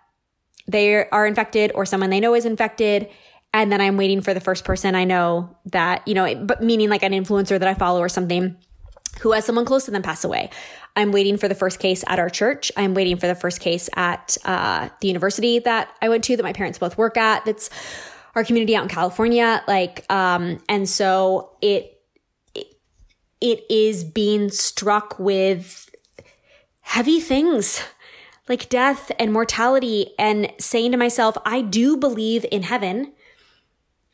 [0.65, 3.09] they are infected or someone they know is infected.
[3.53, 6.87] And then I'm waiting for the first person I know that, you know, but meaning
[6.87, 8.55] like an influencer that I follow or something
[9.21, 10.49] who has someone close to them pass away.
[10.95, 12.71] I'm waiting for the first case at our church.
[12.75, 16.43] I'm waiting for the first case at uh, the university that I went to that
[16.43, 17.45] my parents both work at.
[17.45, 17.69] That's
[18.35, 19.63] our community out in California.
[19.67, 22.01] Like, um, and so it,
[22.55, 22.67] it,
[23.41, 25.89] it is being struck with
[26.81, 27.81] heavy things
[28.47, 33.13] like death and mortality and saying to myself, I do believe in heaven.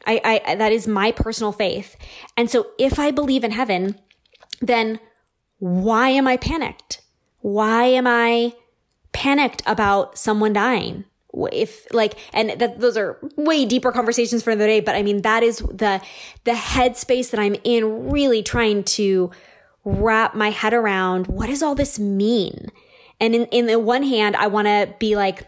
[0.05, 1.95] I, I, that is my personal faith.
[2.35, 3.99] And so if I believe in heaven,
[4.67, 4.99] then
[5.59, 7.01] why am I panicked?
[7.39, 8.53] Why am I
[9.11, 11.05] panicked about someone dying?
[11.51, 15.23] If like, and that those are way deeper conversations for another day, but I mean,
[15.23, 16.01] that is the,
[16.43, 19.31] the headspace that I'm in really trying to
[19.83, 21.27] wrap my head around.
[21.27, 22.69] What does all this mean?
[23.19, 25.47] And in, in the one hand, I want to be like,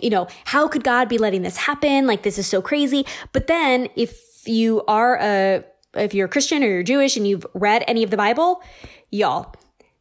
[0.00, 2.06] you know, how could God be letting this happen?
[2.06, 3.06] Like, this is so crazy.
[3.32, 7.46] But then if you are a, if you're a Christian or you're Jewish and you've
[7.54, 8.62] read any of the Bible,
[9.10, 9.54] Y'all,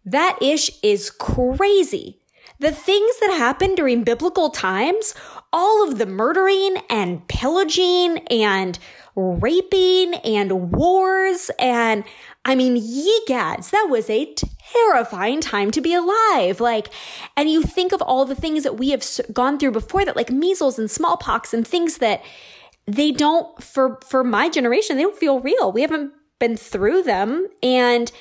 [0.06, 2.20] that ish is crazy.
[2.60, 5.14] The things that happened during biblical times,
[5.54, 8.78] all of the murdering and pillaging and
[9.16, 12.04] raping and wars and
[12.44, 16.62] I mean, ye gads, that was a terrifying time to be alive.
[16.62, 16.88] Like,
[17.36, 20.32] and you think of all the things that we have gone through before that, like
[20.32, 22.24] measles and smallpox and things that
[22.88, 25.72] they don't, for, for my generation, they don't feel real.
[25.72, 27.48] We haven't been through them.
[27.62, 28.12] And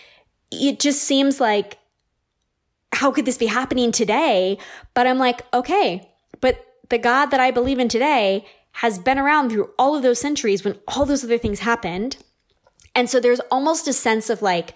[0.51, 1.79] it just seems like,
[2.93, 4.59] how could this be happening today?
[4.95, 9.51] But I'm like, okay, but the God that I believe in today has been around
[9.51, 12.17] through all of those centuries when all those other things happened.
[12.95, 14.75] And so there's almost a sense of like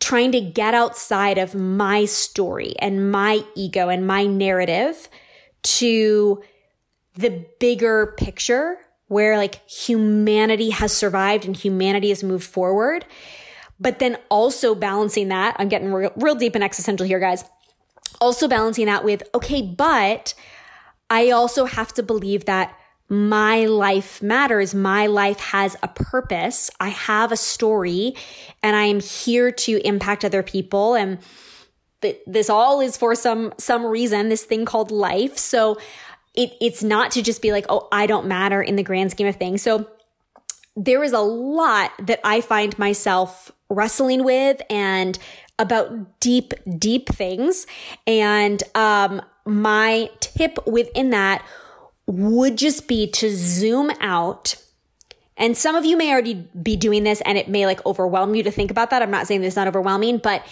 [0.00, 5.08] trying to get outside of my story and my ego and my narrative
[5.62, 6.42] to
[7.16, 8.78] the bigger picture
[9.10, 13.04] where like humanity has survived and humanity has moved forward.
[13.80, 17.44] But then also balancing that, I'm getting real, real deep and existential here, guys.
[18.20, 20.34] Also balancing that with, okay, but
[21.10, 24.76] I also have to believe that my life matters.
[24.76, 26.70] My life has a purpose.
[26.78, 28.14] I have a story
[28.62, 30.94] and I am here to impact other people.
[30.94, 31.18] And
[32.00, 35.36] th- this all is for some, some reason, this thing called life.
[35.36, 35.78] So
[36.34, 39.26] it, it's not to just be like, oh, I don't matter in the grand scheme
[39.26, 39.62] of things.
[39.62, 39.88] So
[40.76, 45.18] there is a lot that I find myself wrestling with and
[45.58, 47.66] about deep, deep things.
[48.06, 51.44] And um, my tip within that
[52.06, 54.54] would just be to zoom out.
[55.36, 58.42] And some of you may already be doing this and it may like overwhelm you
[58.42, 59.02] to think about that.
[59.02, 60.46] I'm not saying this is not overwhelming, but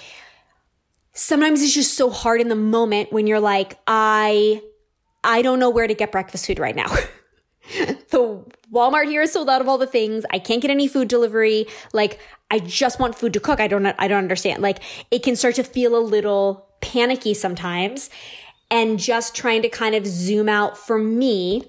[1.13, 4.63] sometimes it's just so hard in the moment when you're like, I
[5.25, 6.89] I don't know where to get breakfast food right now.
[8.11, 10.25] the Walmart here is sold out of all the things.
[10.31, 11.67] I can't get any food delivery.
[11.93, 12.19] Like
[12.51, 13.61] I just want food to cook.
[13.61, 14.63] I don't I don't understand.
[14.63, 18.11] Like it can start to feel a little panicky sometimes
[18.71, 21.65] and just trying to kind of zoom out for me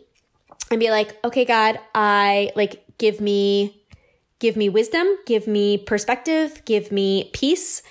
[0.72, 3.84] and be like, "Okay, God, I like give me
[4.40, 7.82] give me wisdom, give me perspective, give me peace."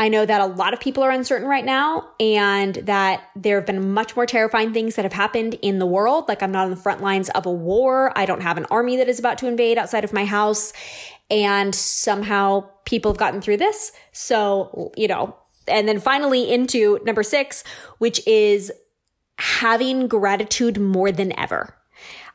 [0.00, 3.66] I know that a lot of people are uncertain right now and that there have
[3.66, 6.28] been much more terrifying things that have happened in the world.
[6.28, 8.12] Like I'm not on the front lines of a war.
[8.16, 10.72] I don't have an army that is about to invade outside of my house.
[11.30, 13.92] And somehow people have gotten through this.
[14.12, 17.64] So, you know, and then finally into number six,
[17.98, 18.70] which is
[19.38, 21.74] having gratitude more than ever.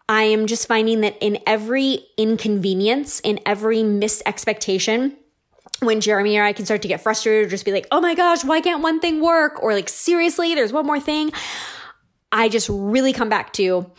[0.09, 5.15] I am just finding that in every inconvenience, in every missed expectation,
[5.85, 8.15] when Jeremy or I can start to get frustrated or just be like, oh my
[8.15, 9.61] gosh, why can't one thing work?
[9.61, 11.31] Or like, seriously, there's one more thing.
[12.31, 13.89] I just really come back to,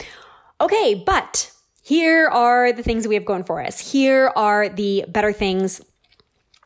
[0.61, 3.93] okay, but here are the things that we have going for us.
[3.93, 5.81] Here are the better things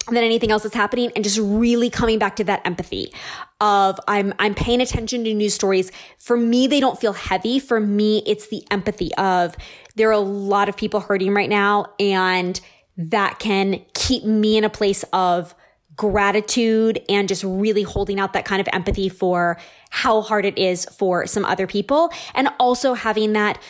[0.07, 3.13] than anything else that's happening and just really coming back to that empathy
[3.61, 5.93] of I'm I'm paying attention to news stories.
[6.19, 7.59] For me they don't feel heavy.
[7.59, 9.57] For me it's the empathy of
[9.97, 12.59] there are a lot of people hurting right now and
[12.99, 15.55] that can keep me in a place of
[15.97, 19.59] gratitude and just really holding out that kind of empathy for
[19.91, 22.11] how hard it is for some other people.
[22.35, 23.61] And also having that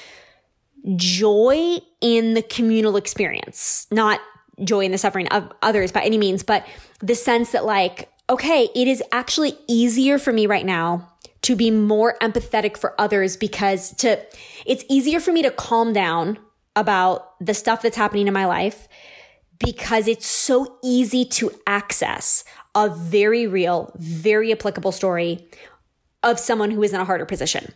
[0.97, 4.21] joy in the communal experience, not
[4.65, 6.67] joy in the suffering of others by any means, but
[7.01, 11.11] the sense that like, okay, it is actually easier for me right now
[11.43, 14.21] to be more empathetic for others because to,
[14.67, 16.39] it's easier for me to calm down
[16.77, 18.89] about the stuff that's happening in my life
[19.59, 22.45] because it's so easy to access
[22.75, 25.49] a very real, very applicable story
[26.23, 27.73] of someone who is in a harder position.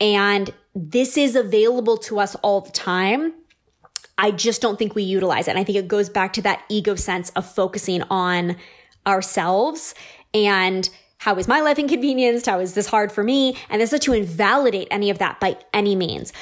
[0.00, 3.32] And this is available to us all the time.
[4.18, 5.52] I just don't think we utilize it.
[5.52, 8.56] And I think it goes back to that ego sense of focusing on
[9.06, 9.94] ourselves
[10.34, 12.46] and how is my life inconvenienced?
[12.46, 13.56] How is this hard for me?
[13.70, 16.32] And this is to invalidate any of that by any means.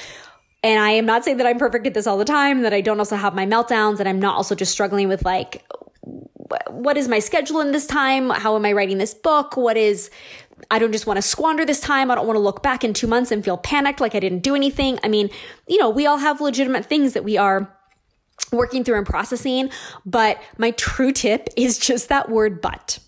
[0.65, 2.81] And I am not saying that I'm perfect at this all the time, that I
[2.81, 5.63] don't also have my meltdowns, and I'm not also just struggling with like,
[6.71, 8.31] what is my schedule in this time?
[8.31, 9.59] How am I writing this book?
[9.59, 10.11] What is,
[10.71, 12.11] I don't just want to squander this time.
[12.11, 14.39] I don't want to look back in two months and feel panicked like I didn't
[14.39, 14.99] do anything.
[15.05, 15.29] I mean,
[15.69, 17.71] you know, we all have legitimate things that we are
[18.51, 19.69] working through and processing,
[20.07, 23.01] but my true tip is just that word but.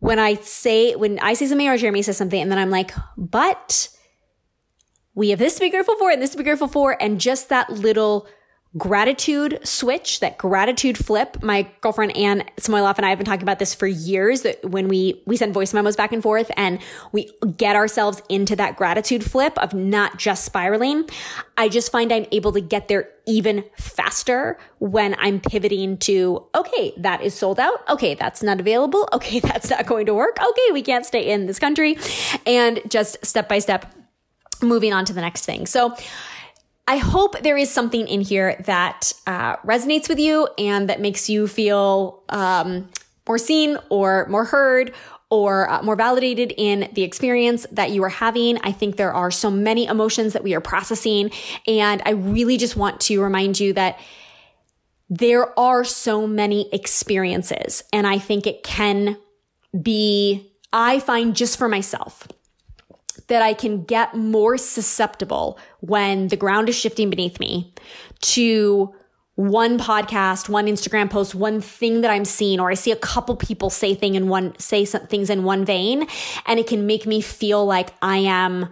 [0.00, 2.90] When I say, when I say something or Jeremy says something and then I'm like,
[3.16, 3.90] but,
[5.18, 6.96] we have this to be grateful for and this to be grateful for.
[7.02, 8.28] And just that little
[8.76, 11.42] gratitude switch, that gratitude flip.
[11.42, 14.86] My girlfriend Anne Samoiloff and I have been talking about this for years that when
[14.86, 16.78] we, we send voice memos back and forth and
[17.10, 21.08] we get ourselves into that gratitude flip of not just spiraling.
[21.56, 26.92] I just find I'm able to get there even faster when I'm pivoting to, okay,
[26.98, 27.88] that is sold out.
[27.88, 29.08] Okay, that's not available.
[29.18, 30.38] Okay, that's not going to work.
[30.40, 31.98] Okay, we can't stay in this country
[32.46, 33.92] and just step by step
[34.62, 35.66] moving on to the next thing.
[35.66, 35.96] So,
[36.88, 41.28] I hope there is something in here that uh, resonates with you and that makes
[41.28, 42.88] you feel um,
[43.28, 44.94] more seen or more heard
[45.30, 48.58] or uh, more validated in the experience that you are having.
[48.62, 51.30] I think there are so many emotions that we are processing.
[51.66, 54.00] And I really just want to remind you that
[55.10, 57.84] there are so many experiences.
[57.92, 59.18] And I think it can
[59.80, 62.26] be, I find just for myself,
[63.28, 67.72] that I can get more susceptible when the ground is shifting beneath me
[68.20, 68.94] to
[69.34, 73.36] one podcast, one Instagram post, one thing that I'm seeing, or I see a couple
[73.36, 76.08] people say thing in one, say some things in one vein,
[76.46, 78.68] and it can make me feel like I am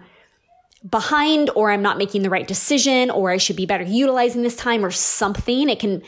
[0.87, 4.57] behind or I'm not making the right decision or I should be better utilizing this
[4.57, 5.69] time or something.
[5.69, 6.01] It can,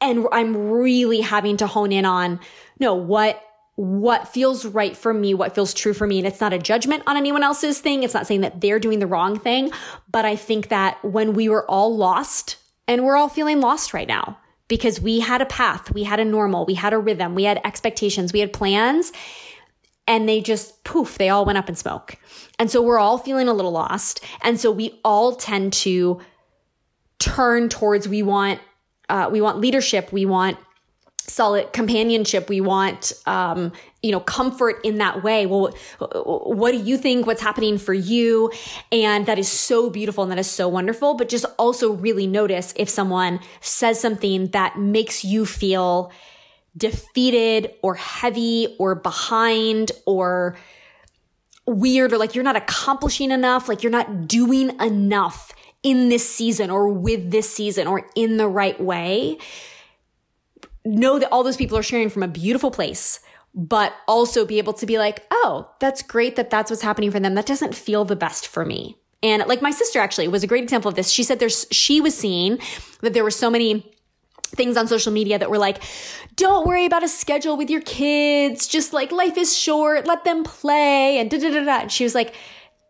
[0.00, 2.40] and I'm really having to hone in on,
[2.78, 3.42] no, what,
[3.78, 6.18] what feels right for me, what feels true for me.
[6.18, 8.02] And it's not a judgment on anyone else's thing.
[8.02, 9.70] It's not saying that they're doing the wrong thing.
[10.10, 12.56] But I think that when we were all lost
[12.88, 16.24] and we're all feeling lost right now because we had a path, we had a
[16.24, 19.12] normal, we had a rhythm, we had expectations, we had plans,
[20.08, 22.16] and they just poof, they all went up in smoke.
[22.58, 24.24] And so we're all feeling a little lost.
[24.42, 26.20] And so we all tend to
[27.20, 28.58] turn towards we want
[29.08, 30.58] uh, we want leadership, we want
[31.28, 32.48] solid companionship.
[32.48, 33.72] We want um,
[34.02, 35.46] you know comfort in that way.
[35.46, 37.26] Well what do you think?
[37.26, 38.50] What's happening for you?
[38.90, 41.14] And that is so beautiful and that is so wonderful.
[41.14, 46.12] But just also really notice if someone says something that makes you feel
[46.76, 50.56] defeated or heavy or behind or
[51.66, 55.52] weird or like you're not accomplishing enough like you're not doing enough
[55.82, 59.36] in this season or with this season or in the right way
[60.88, 63.20] know that all those people are sharing from a beautiful place,
[63.54, 67.20] but also be able to be like, oh, that's great that that's what's happening for
[67.20, 67.34] them.
[67.34, 68.96] That doesn't feel the best for me.
[69.22, 71.10] And like my sister actually was a great example of this.
[71.10, 72.58] She said there's, she was seeing
[73.00, 73.90] that there were so many
[74.44, 75.82] things on social media that were like,
[76.36, 78.66] don't worry about a schedule with your kids.
[78.66, 80.06] Just like life is short.
[80.06, 81.78] Let them play and da da da da.
[81.80, 82.34] And she was like,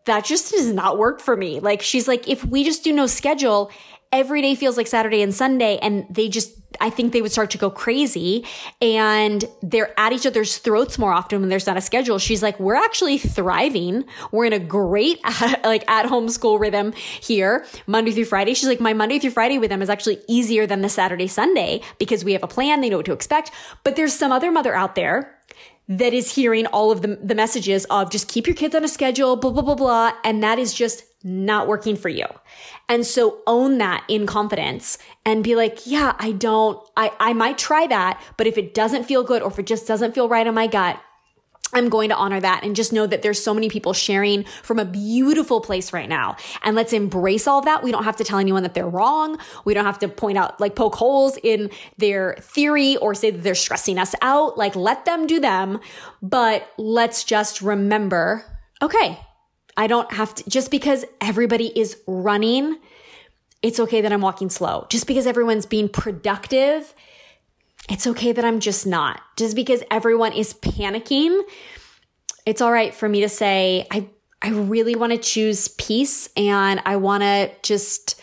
[0.05, 1.59] that just does not work for me.
[1.59, 3.71] Like she's like, if we just do no schedule,
[4.11, 7.51] every day feels like Saturday and Sunday and they just I think they would start
[7.51, 8.45] to go crazy
[8.81, 12.19] and they're at each other's throats more often when there's not a schedule.
[12.19, 14.05] She's like, we're actually thriving.
[14.31, 15.19] We're in a great,
[15.63, 18.53] like at home school rhythm here, Monday through Friday.
[18.53, 21.81] She's like, my Monday through Friday with them is actually easier than the Saturday, Sunday
[21.97, 22.81] because we have a plan.
[22.81, 23.51] They know what to expect.
[23.83, 25.35] But there's some other mother out there
[25.89, 28.87] that is hearing all of the, the messages of just keep your kids on a
[28.87, 30.11] schedule, blah, blah, blah, blah.
[30.23, 32.25] And that is just not working for you.
[32.89, 37.57] And so own that in confidence and be like, yeah, I don't, I, I might
[37.57, 40.45] try that, but if it doesn't feel good or if it just doesn't feel right
[40.45, 40.99] in my gut,
[41.71, 44.79] I'm going to honor that and just know that there's so many people sharing from
[44.79, 46.35] a beautiful place right now.
[46.63, 47.83] And let's embrace all of that.
[47.83, 49.37] We don't have to tell anyone that they're wrong.
[49.65, 53.43] We don't have to point out, like poke holes in their theory or say that
[53.43, 54.57] they're stressing us out.
[54.57, 55.79] Like let them do them.
[56.23, 58.43] But let's just remember,
[58.81, 59.19] okay,
[59.79, 62.77] I don't have to, just because everybody is running,
[63.61, 64.85] it's okay that I'm walking slow.
[64.89, 66.93] Just because everyone's being productive,
[67.89, 69.21] it's okay that I'm just not.
[69.37, 71.43] Just because everyone is panicking,
[72.45, 74.09] it's all right for me to say, I,
[74.41, 78.21] I really want to choose peace and I want to just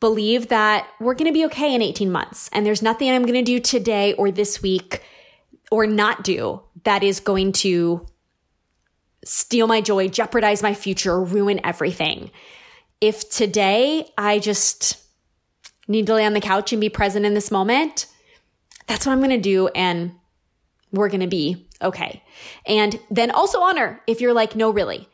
[0.00, 2.48] believe that we're going to be okay in 18 months.
[2.54, 5.02] And there's nothing I'm going to do today or this week
[5.70, 8.06] or not do that is going to
[9.24, 12.30] steal my joy, jeopardize my future, ruin everything.
[13.00, 15.02] If today I just
[15.86, 18.06] need to lay on the couch and be present in this moment,
[18.86, 19.68] that's what I'm going to do.
[19.68, 20.12] And
[20.92, 22.22] we're going to be okay.
[22.66, 25.08] And then also honor if you're like, no, really.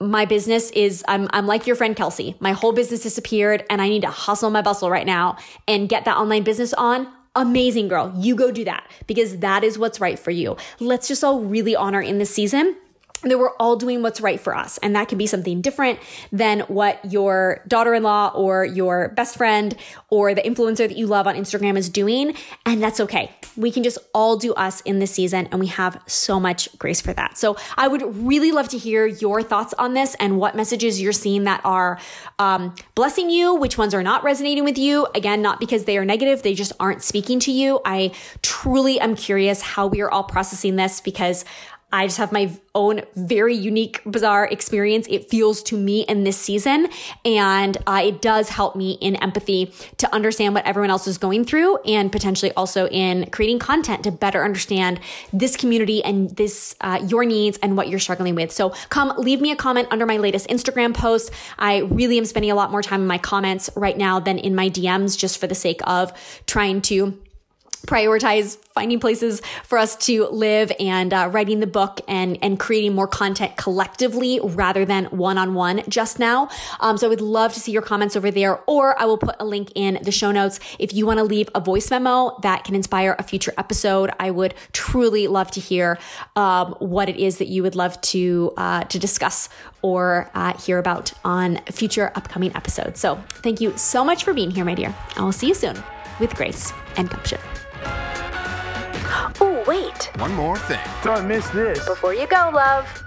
[0.00, 2.34] My business is, I'm, I'm like your friend Kelsey.
[2.40, 5.36] My whole business disappeared and I need to hustle my bustle right now
[5.68, 7.08] and get that online business on.
[7.36, 8.12] Amazing girl.
[8.16, 10.56] You go do that because that is what's right for you.
[10.80, 12.76] Let's just all really honor in this season
[13.22, 14.78] that we're all doing what's right for us.
[14.78, 15.98] And that can be something different
[16.30, 19.76] than what your daughter in law or your best friend
[20.10, 22.34] or the influencer that you love on Instagram is doing.
[22.66, 23.30] And that's okay.
[23.56, 25.48] We can just all do us in this season.
[25.52, 27.38] And we have so much grace for that.
[27.38, 31.12] So I would really love to hear your thoughts on this and what messages you're
[31.12, 31.98] seeing that are
[32.38, 35.06] um, blessing you, which ones are not resonating with you.
[35.14, 37.80] Again, not because they are negative, they just aren't speaking to you.
[37.84, 38.12] I
[38.42, 41.44] truly am curious how we are all processing this because
[41.92, 45.06] I just have my own very unique, bizarre experience.
[45.10, 46.88] It feels to me in this season.
[47.24, 51.44] And uh, it does help me in empathy to understand what everyone else is going
[51.44, 55.00] through and potentially also in creating content to better understand
[55.32, 58.50] this community and this, uh, your needs and what you're struggling with.
[58.50, 61.30] So come leave me a comment under my latest Instagram post.
[61.58, 64.54] I really am spending a lot more time in my comments right now than in
[64.54, 66.12] my DMs just for the sake of
[66.46, 67.21] trying to
[67.86, 72.94] prioritize finding places for us to live and uh, writing the book and and creating
[72.94, 76.48] more content collectively rather than one on one just now.
[76.80, 79.36] Um, so I would love to see your comments over there, or I will put
[79.38, 82.64] a link in the show notes if you want to leave a voice memo that
[82.64, 84.10] can inspire a future episode.
[84.18, 85.98] I would truly love to hear
[86.36, 89.48] um, what it is that you would love to uh, to discuss
[89.82, 93.00] or uh, hear about on future upcoming episodes.
[93.00, 94.94] So thank you so much for being here, my dear.
[95.16, 95.82] I will see you soon.
[96.20, 97.40] with grace and gumption.
[99.40, 100.10] Oh, wait.
[100.16, 100.80] One more thing.
[101.02, 101.84] Don't miss this.
[101.86, 103.02] Before you go, love.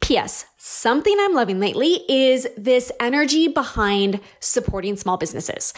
[0.00, 0.46] P.S.
[0.56, 5.74] Something I'm loving lately is this energy behind supporting small businesses.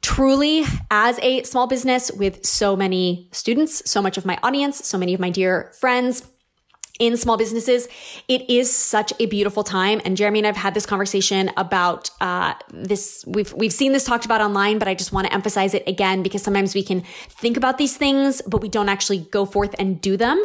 [0.00, 4.96] Truly, as a small business with so many students, so much of my audience, so
[4.96, 6.24] many of my dear friends,
[6.98, 7.88] in small businesses,
[8.26, 10.00] it is such a beautiful time.
[10.04, 13.24] And Jeremy and I've had this conversation about uh, this.
[13.26, 16.22] We've we've seen this talked about online, but I just want to emphasize it again
[16.22, 20.00] because sometimes we can think about these things, but we don't actually go forth and
[20.00, 20.42] do them.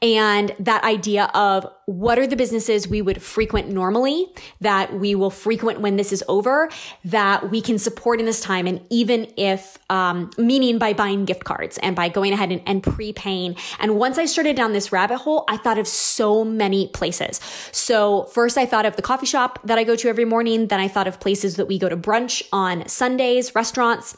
[0.00, 4.26] And that idea of what are the businesses we would frequent normally
[4.60, 6.68] that we will frequent when this is over
[7.04, 11.44] that we can support in this time and even if um, meaning by buying gift
[11.44, 13.54] cards and by going ahead and, and prepaying.
[13.78, 17.40] And once i started down this rabbit hole i thought of so many places.
[17.70, 20.66] So first i thought of the coffee shop that i go to every morning.
[20.66, 24.16] Then i thought of places that we go to brunch on sundays restaurants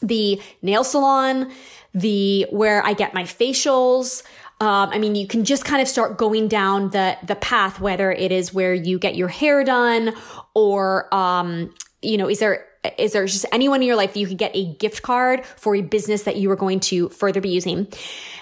[0.00, 1.50] the nail salon
[1.92, 4.22] the where i get my facials
[4.60, 8.12] um, I mean, you can just kind of start going down the the path, whether
[8.12, 10.14] it is where you get your hair done,
[10.54, 12.66] or um, you know, is there
[12.98, 15.74] is there just anyone in your life that you could get a gift card for
[15.74, 17.88] a business that you are going to further be using?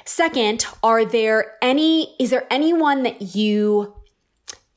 [0.04, 2.14] Second, are there any?
[2.18, 3.94] Is there anyone that you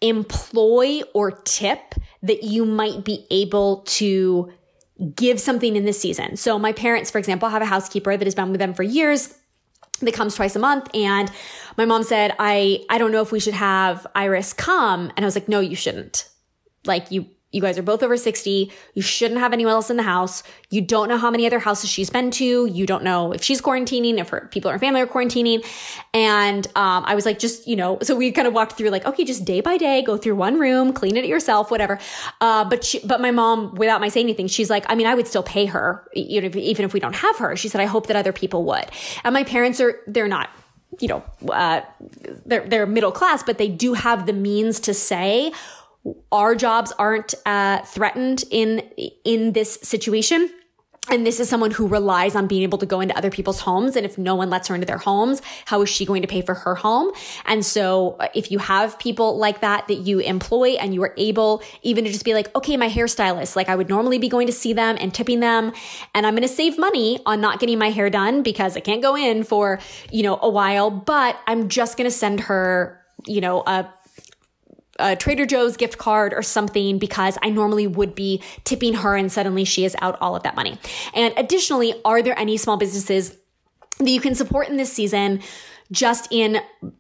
[0.02, 4.52] employ or tip that you might be able to
[5.16, 6.38] give something in this season?
[6.38, 9.38] So, my parents, for example, have a housekeeper that has been with them for years
[10.02, 10.90] that comes twice a month.
[10.94, 11.32] And
[11.78, 15.12] my mom said i i don't know if we should have iris come.
[15.16, 16.30] And i was like no you shouldn't.
[16.86, 20.04] Like you you guys are both over 60 you shouldn't have anyone else in the
[20.04, 20.44] house.
[20.70, 22.66] You don't know how many other houses she's been to.
[22.66, 25.66] You don't know if she's quarantining if her people in her family are quarantining.
[26.14, 29.06] And um, i was like just you know so we kind of walked through like
[29.06, 32.00] okay just day by day go through one room clean it yourself whatever.
[32.42, 35.16] Uh, but she, but my mom without my saying anything she's like i mean i
[35.16, 37.56] would still pay her you know even if we don't have her.
[37.56, 38.86] She said i hope that other people would.
[39.24, 40.50] And my parents are they're not
[41.00, 41.82] you know, uh,
[42.46, 45.52] they're, they're middle class, but they do have the means to say,
[46.32, 48.80] our jobs aren't uh, threatened in
[49.24, 50.50] in this situation
[51.10, 53.96] and this is someone who relies on being able to go into other people's homes.
[53.96, 56.42] And if no one lets her into their homes, how is she going to pay
[56.42, 57.12] for her home?
[57.46, 61.14] And so uh, if you have people like that that you employ and you are
[61.18, 64.48] able even to just be like, okay, my hairstylist, like I would normally be going
[64.48, 65.74] to see them and tipping them.
[66.16, 69.02] And I'm going to save money on not getting my hair done because I can't
[69.02, 69.80] go in for,
[70.12, 73.88] you know, a while, but I'm just going to send her, you know, a
[75.00, 79.32] a Trader Joe's gift card or something because I normally would be tipping her and
[79.32, 80.78] suddenly she is out all of that money.
[81.14, 83.36] And additionally, are there any small businesses
[84.00, 85.42] that you can support in this season?
[85.92, 86.60] just in,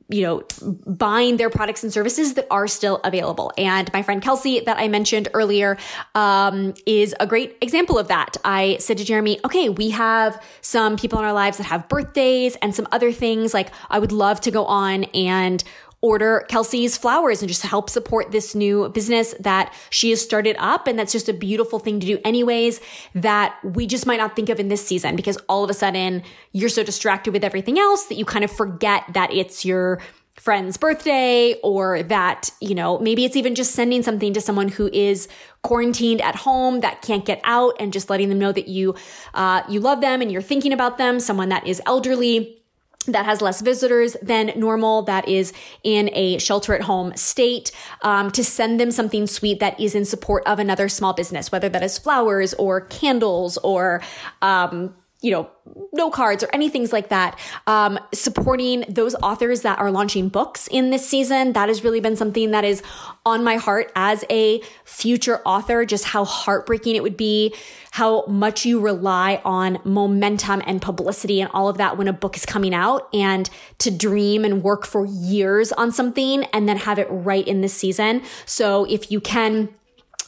[0.09, 0.43] you know,
[0.85, 3.51] buying their products and services that are still available.
[3.57, 5.77] And my friend Kelsey that I mentioned earlier,
[6.13, 8.37] um, is a great example of that.
[8.45, 12.55] I said to Jeremy, okay, we have some people in our lives that have birthdays
[12.57, 13.53] and some other things.
[13.53, 15.63] Like I would love to go on and
[16.05, 20.85] order Kelsey's flowers and just help support this new business that she has started up.
[20.85, 22.79] And that's just a beautiful thing to do anyways
[23.15, 26.21] that we just might not think of in this season because all of a sudden
[26.51, 29.99] you're so distracted with everything else that you kind of forget that it's your
[30.35, 34.87] friend's birthday or that, you know, maybe it's even just sending something to someone who
[34.93, 35.27] is
[35.63, 38.93] quarantined at home that can't get out and just letting them know that you,
[39.33, 42.61] uh, you love them and you're thinking about them, someone that is elderly
[43.05, 45.53] that has less visitors than normal, that is
[45.83, 50.05] in a shelter at home state, um, to send them something sweet that is in
[50.05, 54.01] support of another small business, whether that is flowers or candles or,
[54.41, 54.93] um,
[55.25, 55.49] you know,
[55.91, 57.39] no cards or any things like that.
[57.65, 61.53] Um, supporting those authors that are launching books in this season.
[61.53, 62.83] That has really been something that is
[63.25, 67.55] on my heart as a future author, just how heartbreaking it would be,
[67.89, 72.37] how much you rely on momentum and publicity and all of that when a book
[72.37, 73.49] is coming out and
[73.79, 77.73] to dream and work for years on something and then have it right in this
[77.73, 78.21] season.
[78.45, 79.73] So if you can,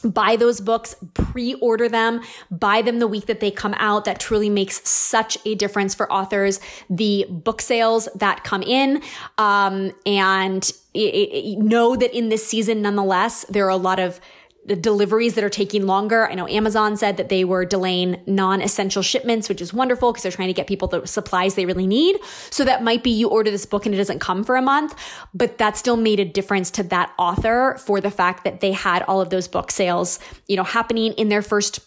[0.04, 2.20] buy those books, pre-order them,
[2.50, 4.04] buy them the week that they come out.
[4.04, 6.60] That truly makes such a difference for authors.
[6.88, 9.02] The book sales that come in,
[9.38, 14.20] um, and it, it, know that in this season, nonetheless, there are a lot of
[14.66, 16.28] deliveries that are taking longer.
[16.28, 20.32] I know Amazon said that they were delaying non-essential shipments, which is wonderful because they're
[20.32, 22.18] trying to get people the supplies they really need.
[22.50, 24.94] So that might be you order this book and it doesn't come for a month,
[25.32, 29.02] but that still made a difference to that author for the fact that they had
[29.04, 31.80] all of those book sales, you know, happening in their first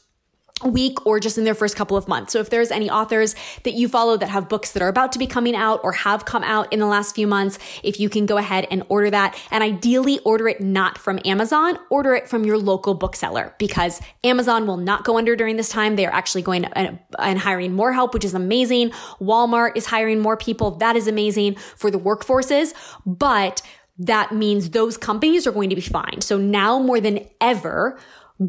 [0.63, 2.33] week or just in their first couple of months.
[2.33, 5.19] So if there's any authors that you follow that have books that are about to
[5.19, 8.25] be coming out or have come out in the last few months, if you can
[8.25, 12.45] go ahead and order that and ideally order it not from Amazon, order it from
[12.45, 15.95] your local bookseller because Amazon will not go under during this time.
[15.95, 16.99] They are actually going and,
[17.39, 18.91] hiring more help, which is amazing.
[19.19, 20.71] Walmart is hiring more people.
[20.71, 22.73] That is amazing for the workforces,
[23.05, 23.61] but
[23.97, 26.21] that means those companies are going to be fine.
[26.21, 27.99] So now more than ever,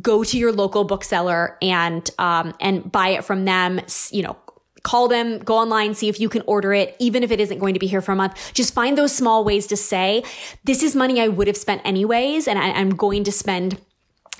[0.01, 3.80] go to your local bookseller and um, and buy it from them.
[4.11, 4.36] You know,
[4.82, 7.74] call them, go online, see if you can order it, even if it isn't going
[7.74, 8.53] to be here for a month.
[8.55, 10.24] Just find those small ways to say,
[10.64, 13.78] this is money I would have spent anyways, and I, I'm going to spend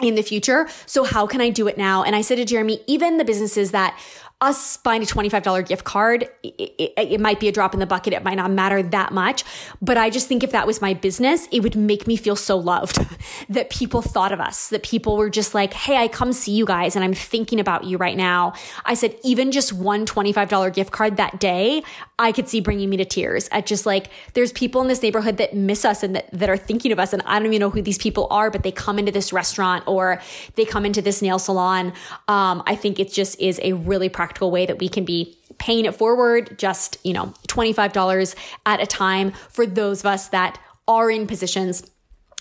[0.00, 0.68] in the future.
[0.86, 2.03] So how can I do it now?
[2.03, 3.98] And I said to Jeremy, even the businesses that
[4.43, 7.86] us buying a $25 gift card, it, it, it, might be a drop in the
[7.86, 8.12] bucket.
[8.12, 9.45] It might not matter that much.
[9.80, 12.59] But I just think if that was my business, it would make me feel so
[12.59, 12.99] loved
[13.49, 16.66] that people thought of us, that people were just like, Hey, I come see you
[16.66, 18.55] guys and I'm thinking about you right now.
[18.84, 21.84] I said, even just one $25 gift card that day,
[22.18, 25.36] I could see bringing me to tears at just like, there's people in this neighborhood
[25.36, 27.12] that miss us and that, that are thinking of us.
[27.12, 29.84] And I don't even know who these people are, but they come into this restaurant
[29.86, 30.20] or
[30.57, 31.93] they come into this nail salon.
[32.26, 35.37] Um, I think it just is a really practical practical way that we can be
[35.59, 40.59] paying it forward, just, you know, $25 at a time for those of us that
[40.89, 41.91] are in positions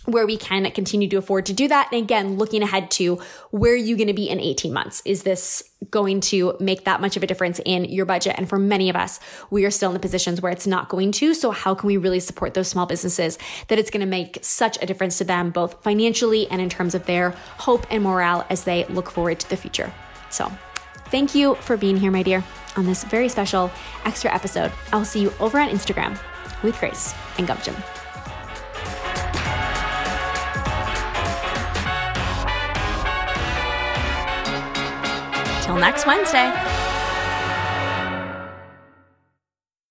[0.06, 1.90] where we can continue to afford to do that.
[1.92, 3.22] And again, looking ahead to
[3.52, 5.02] where are you going to be in 18 months?
[5.06, 5.62] Is this
[5.92, 8.36] going to make that much of a difference in your budget?
[8.38, 9.20] And for many of us,
[9.52, 11.34] we are still in the positions where it's not going to.
[11.34, 13.38] So how can we really support those small businesses
[13.68, 16.96] that it's going to make such a difference to them, both financially and in terms
[16.96, 19.94] of their hope and morale as they look forward to the future?
[20.32, 20.52] So
[21.12, 22.42] Thank you for being here, my dear,
[22.78, 23.70] on this very special
[24.06, 24.72] extra episode.
[24.94, 26.18] I'll see you over on Instagram
[26.64, 27.76] with Grace and Gumption.
[35.64, 36.81] Till next Wednesday.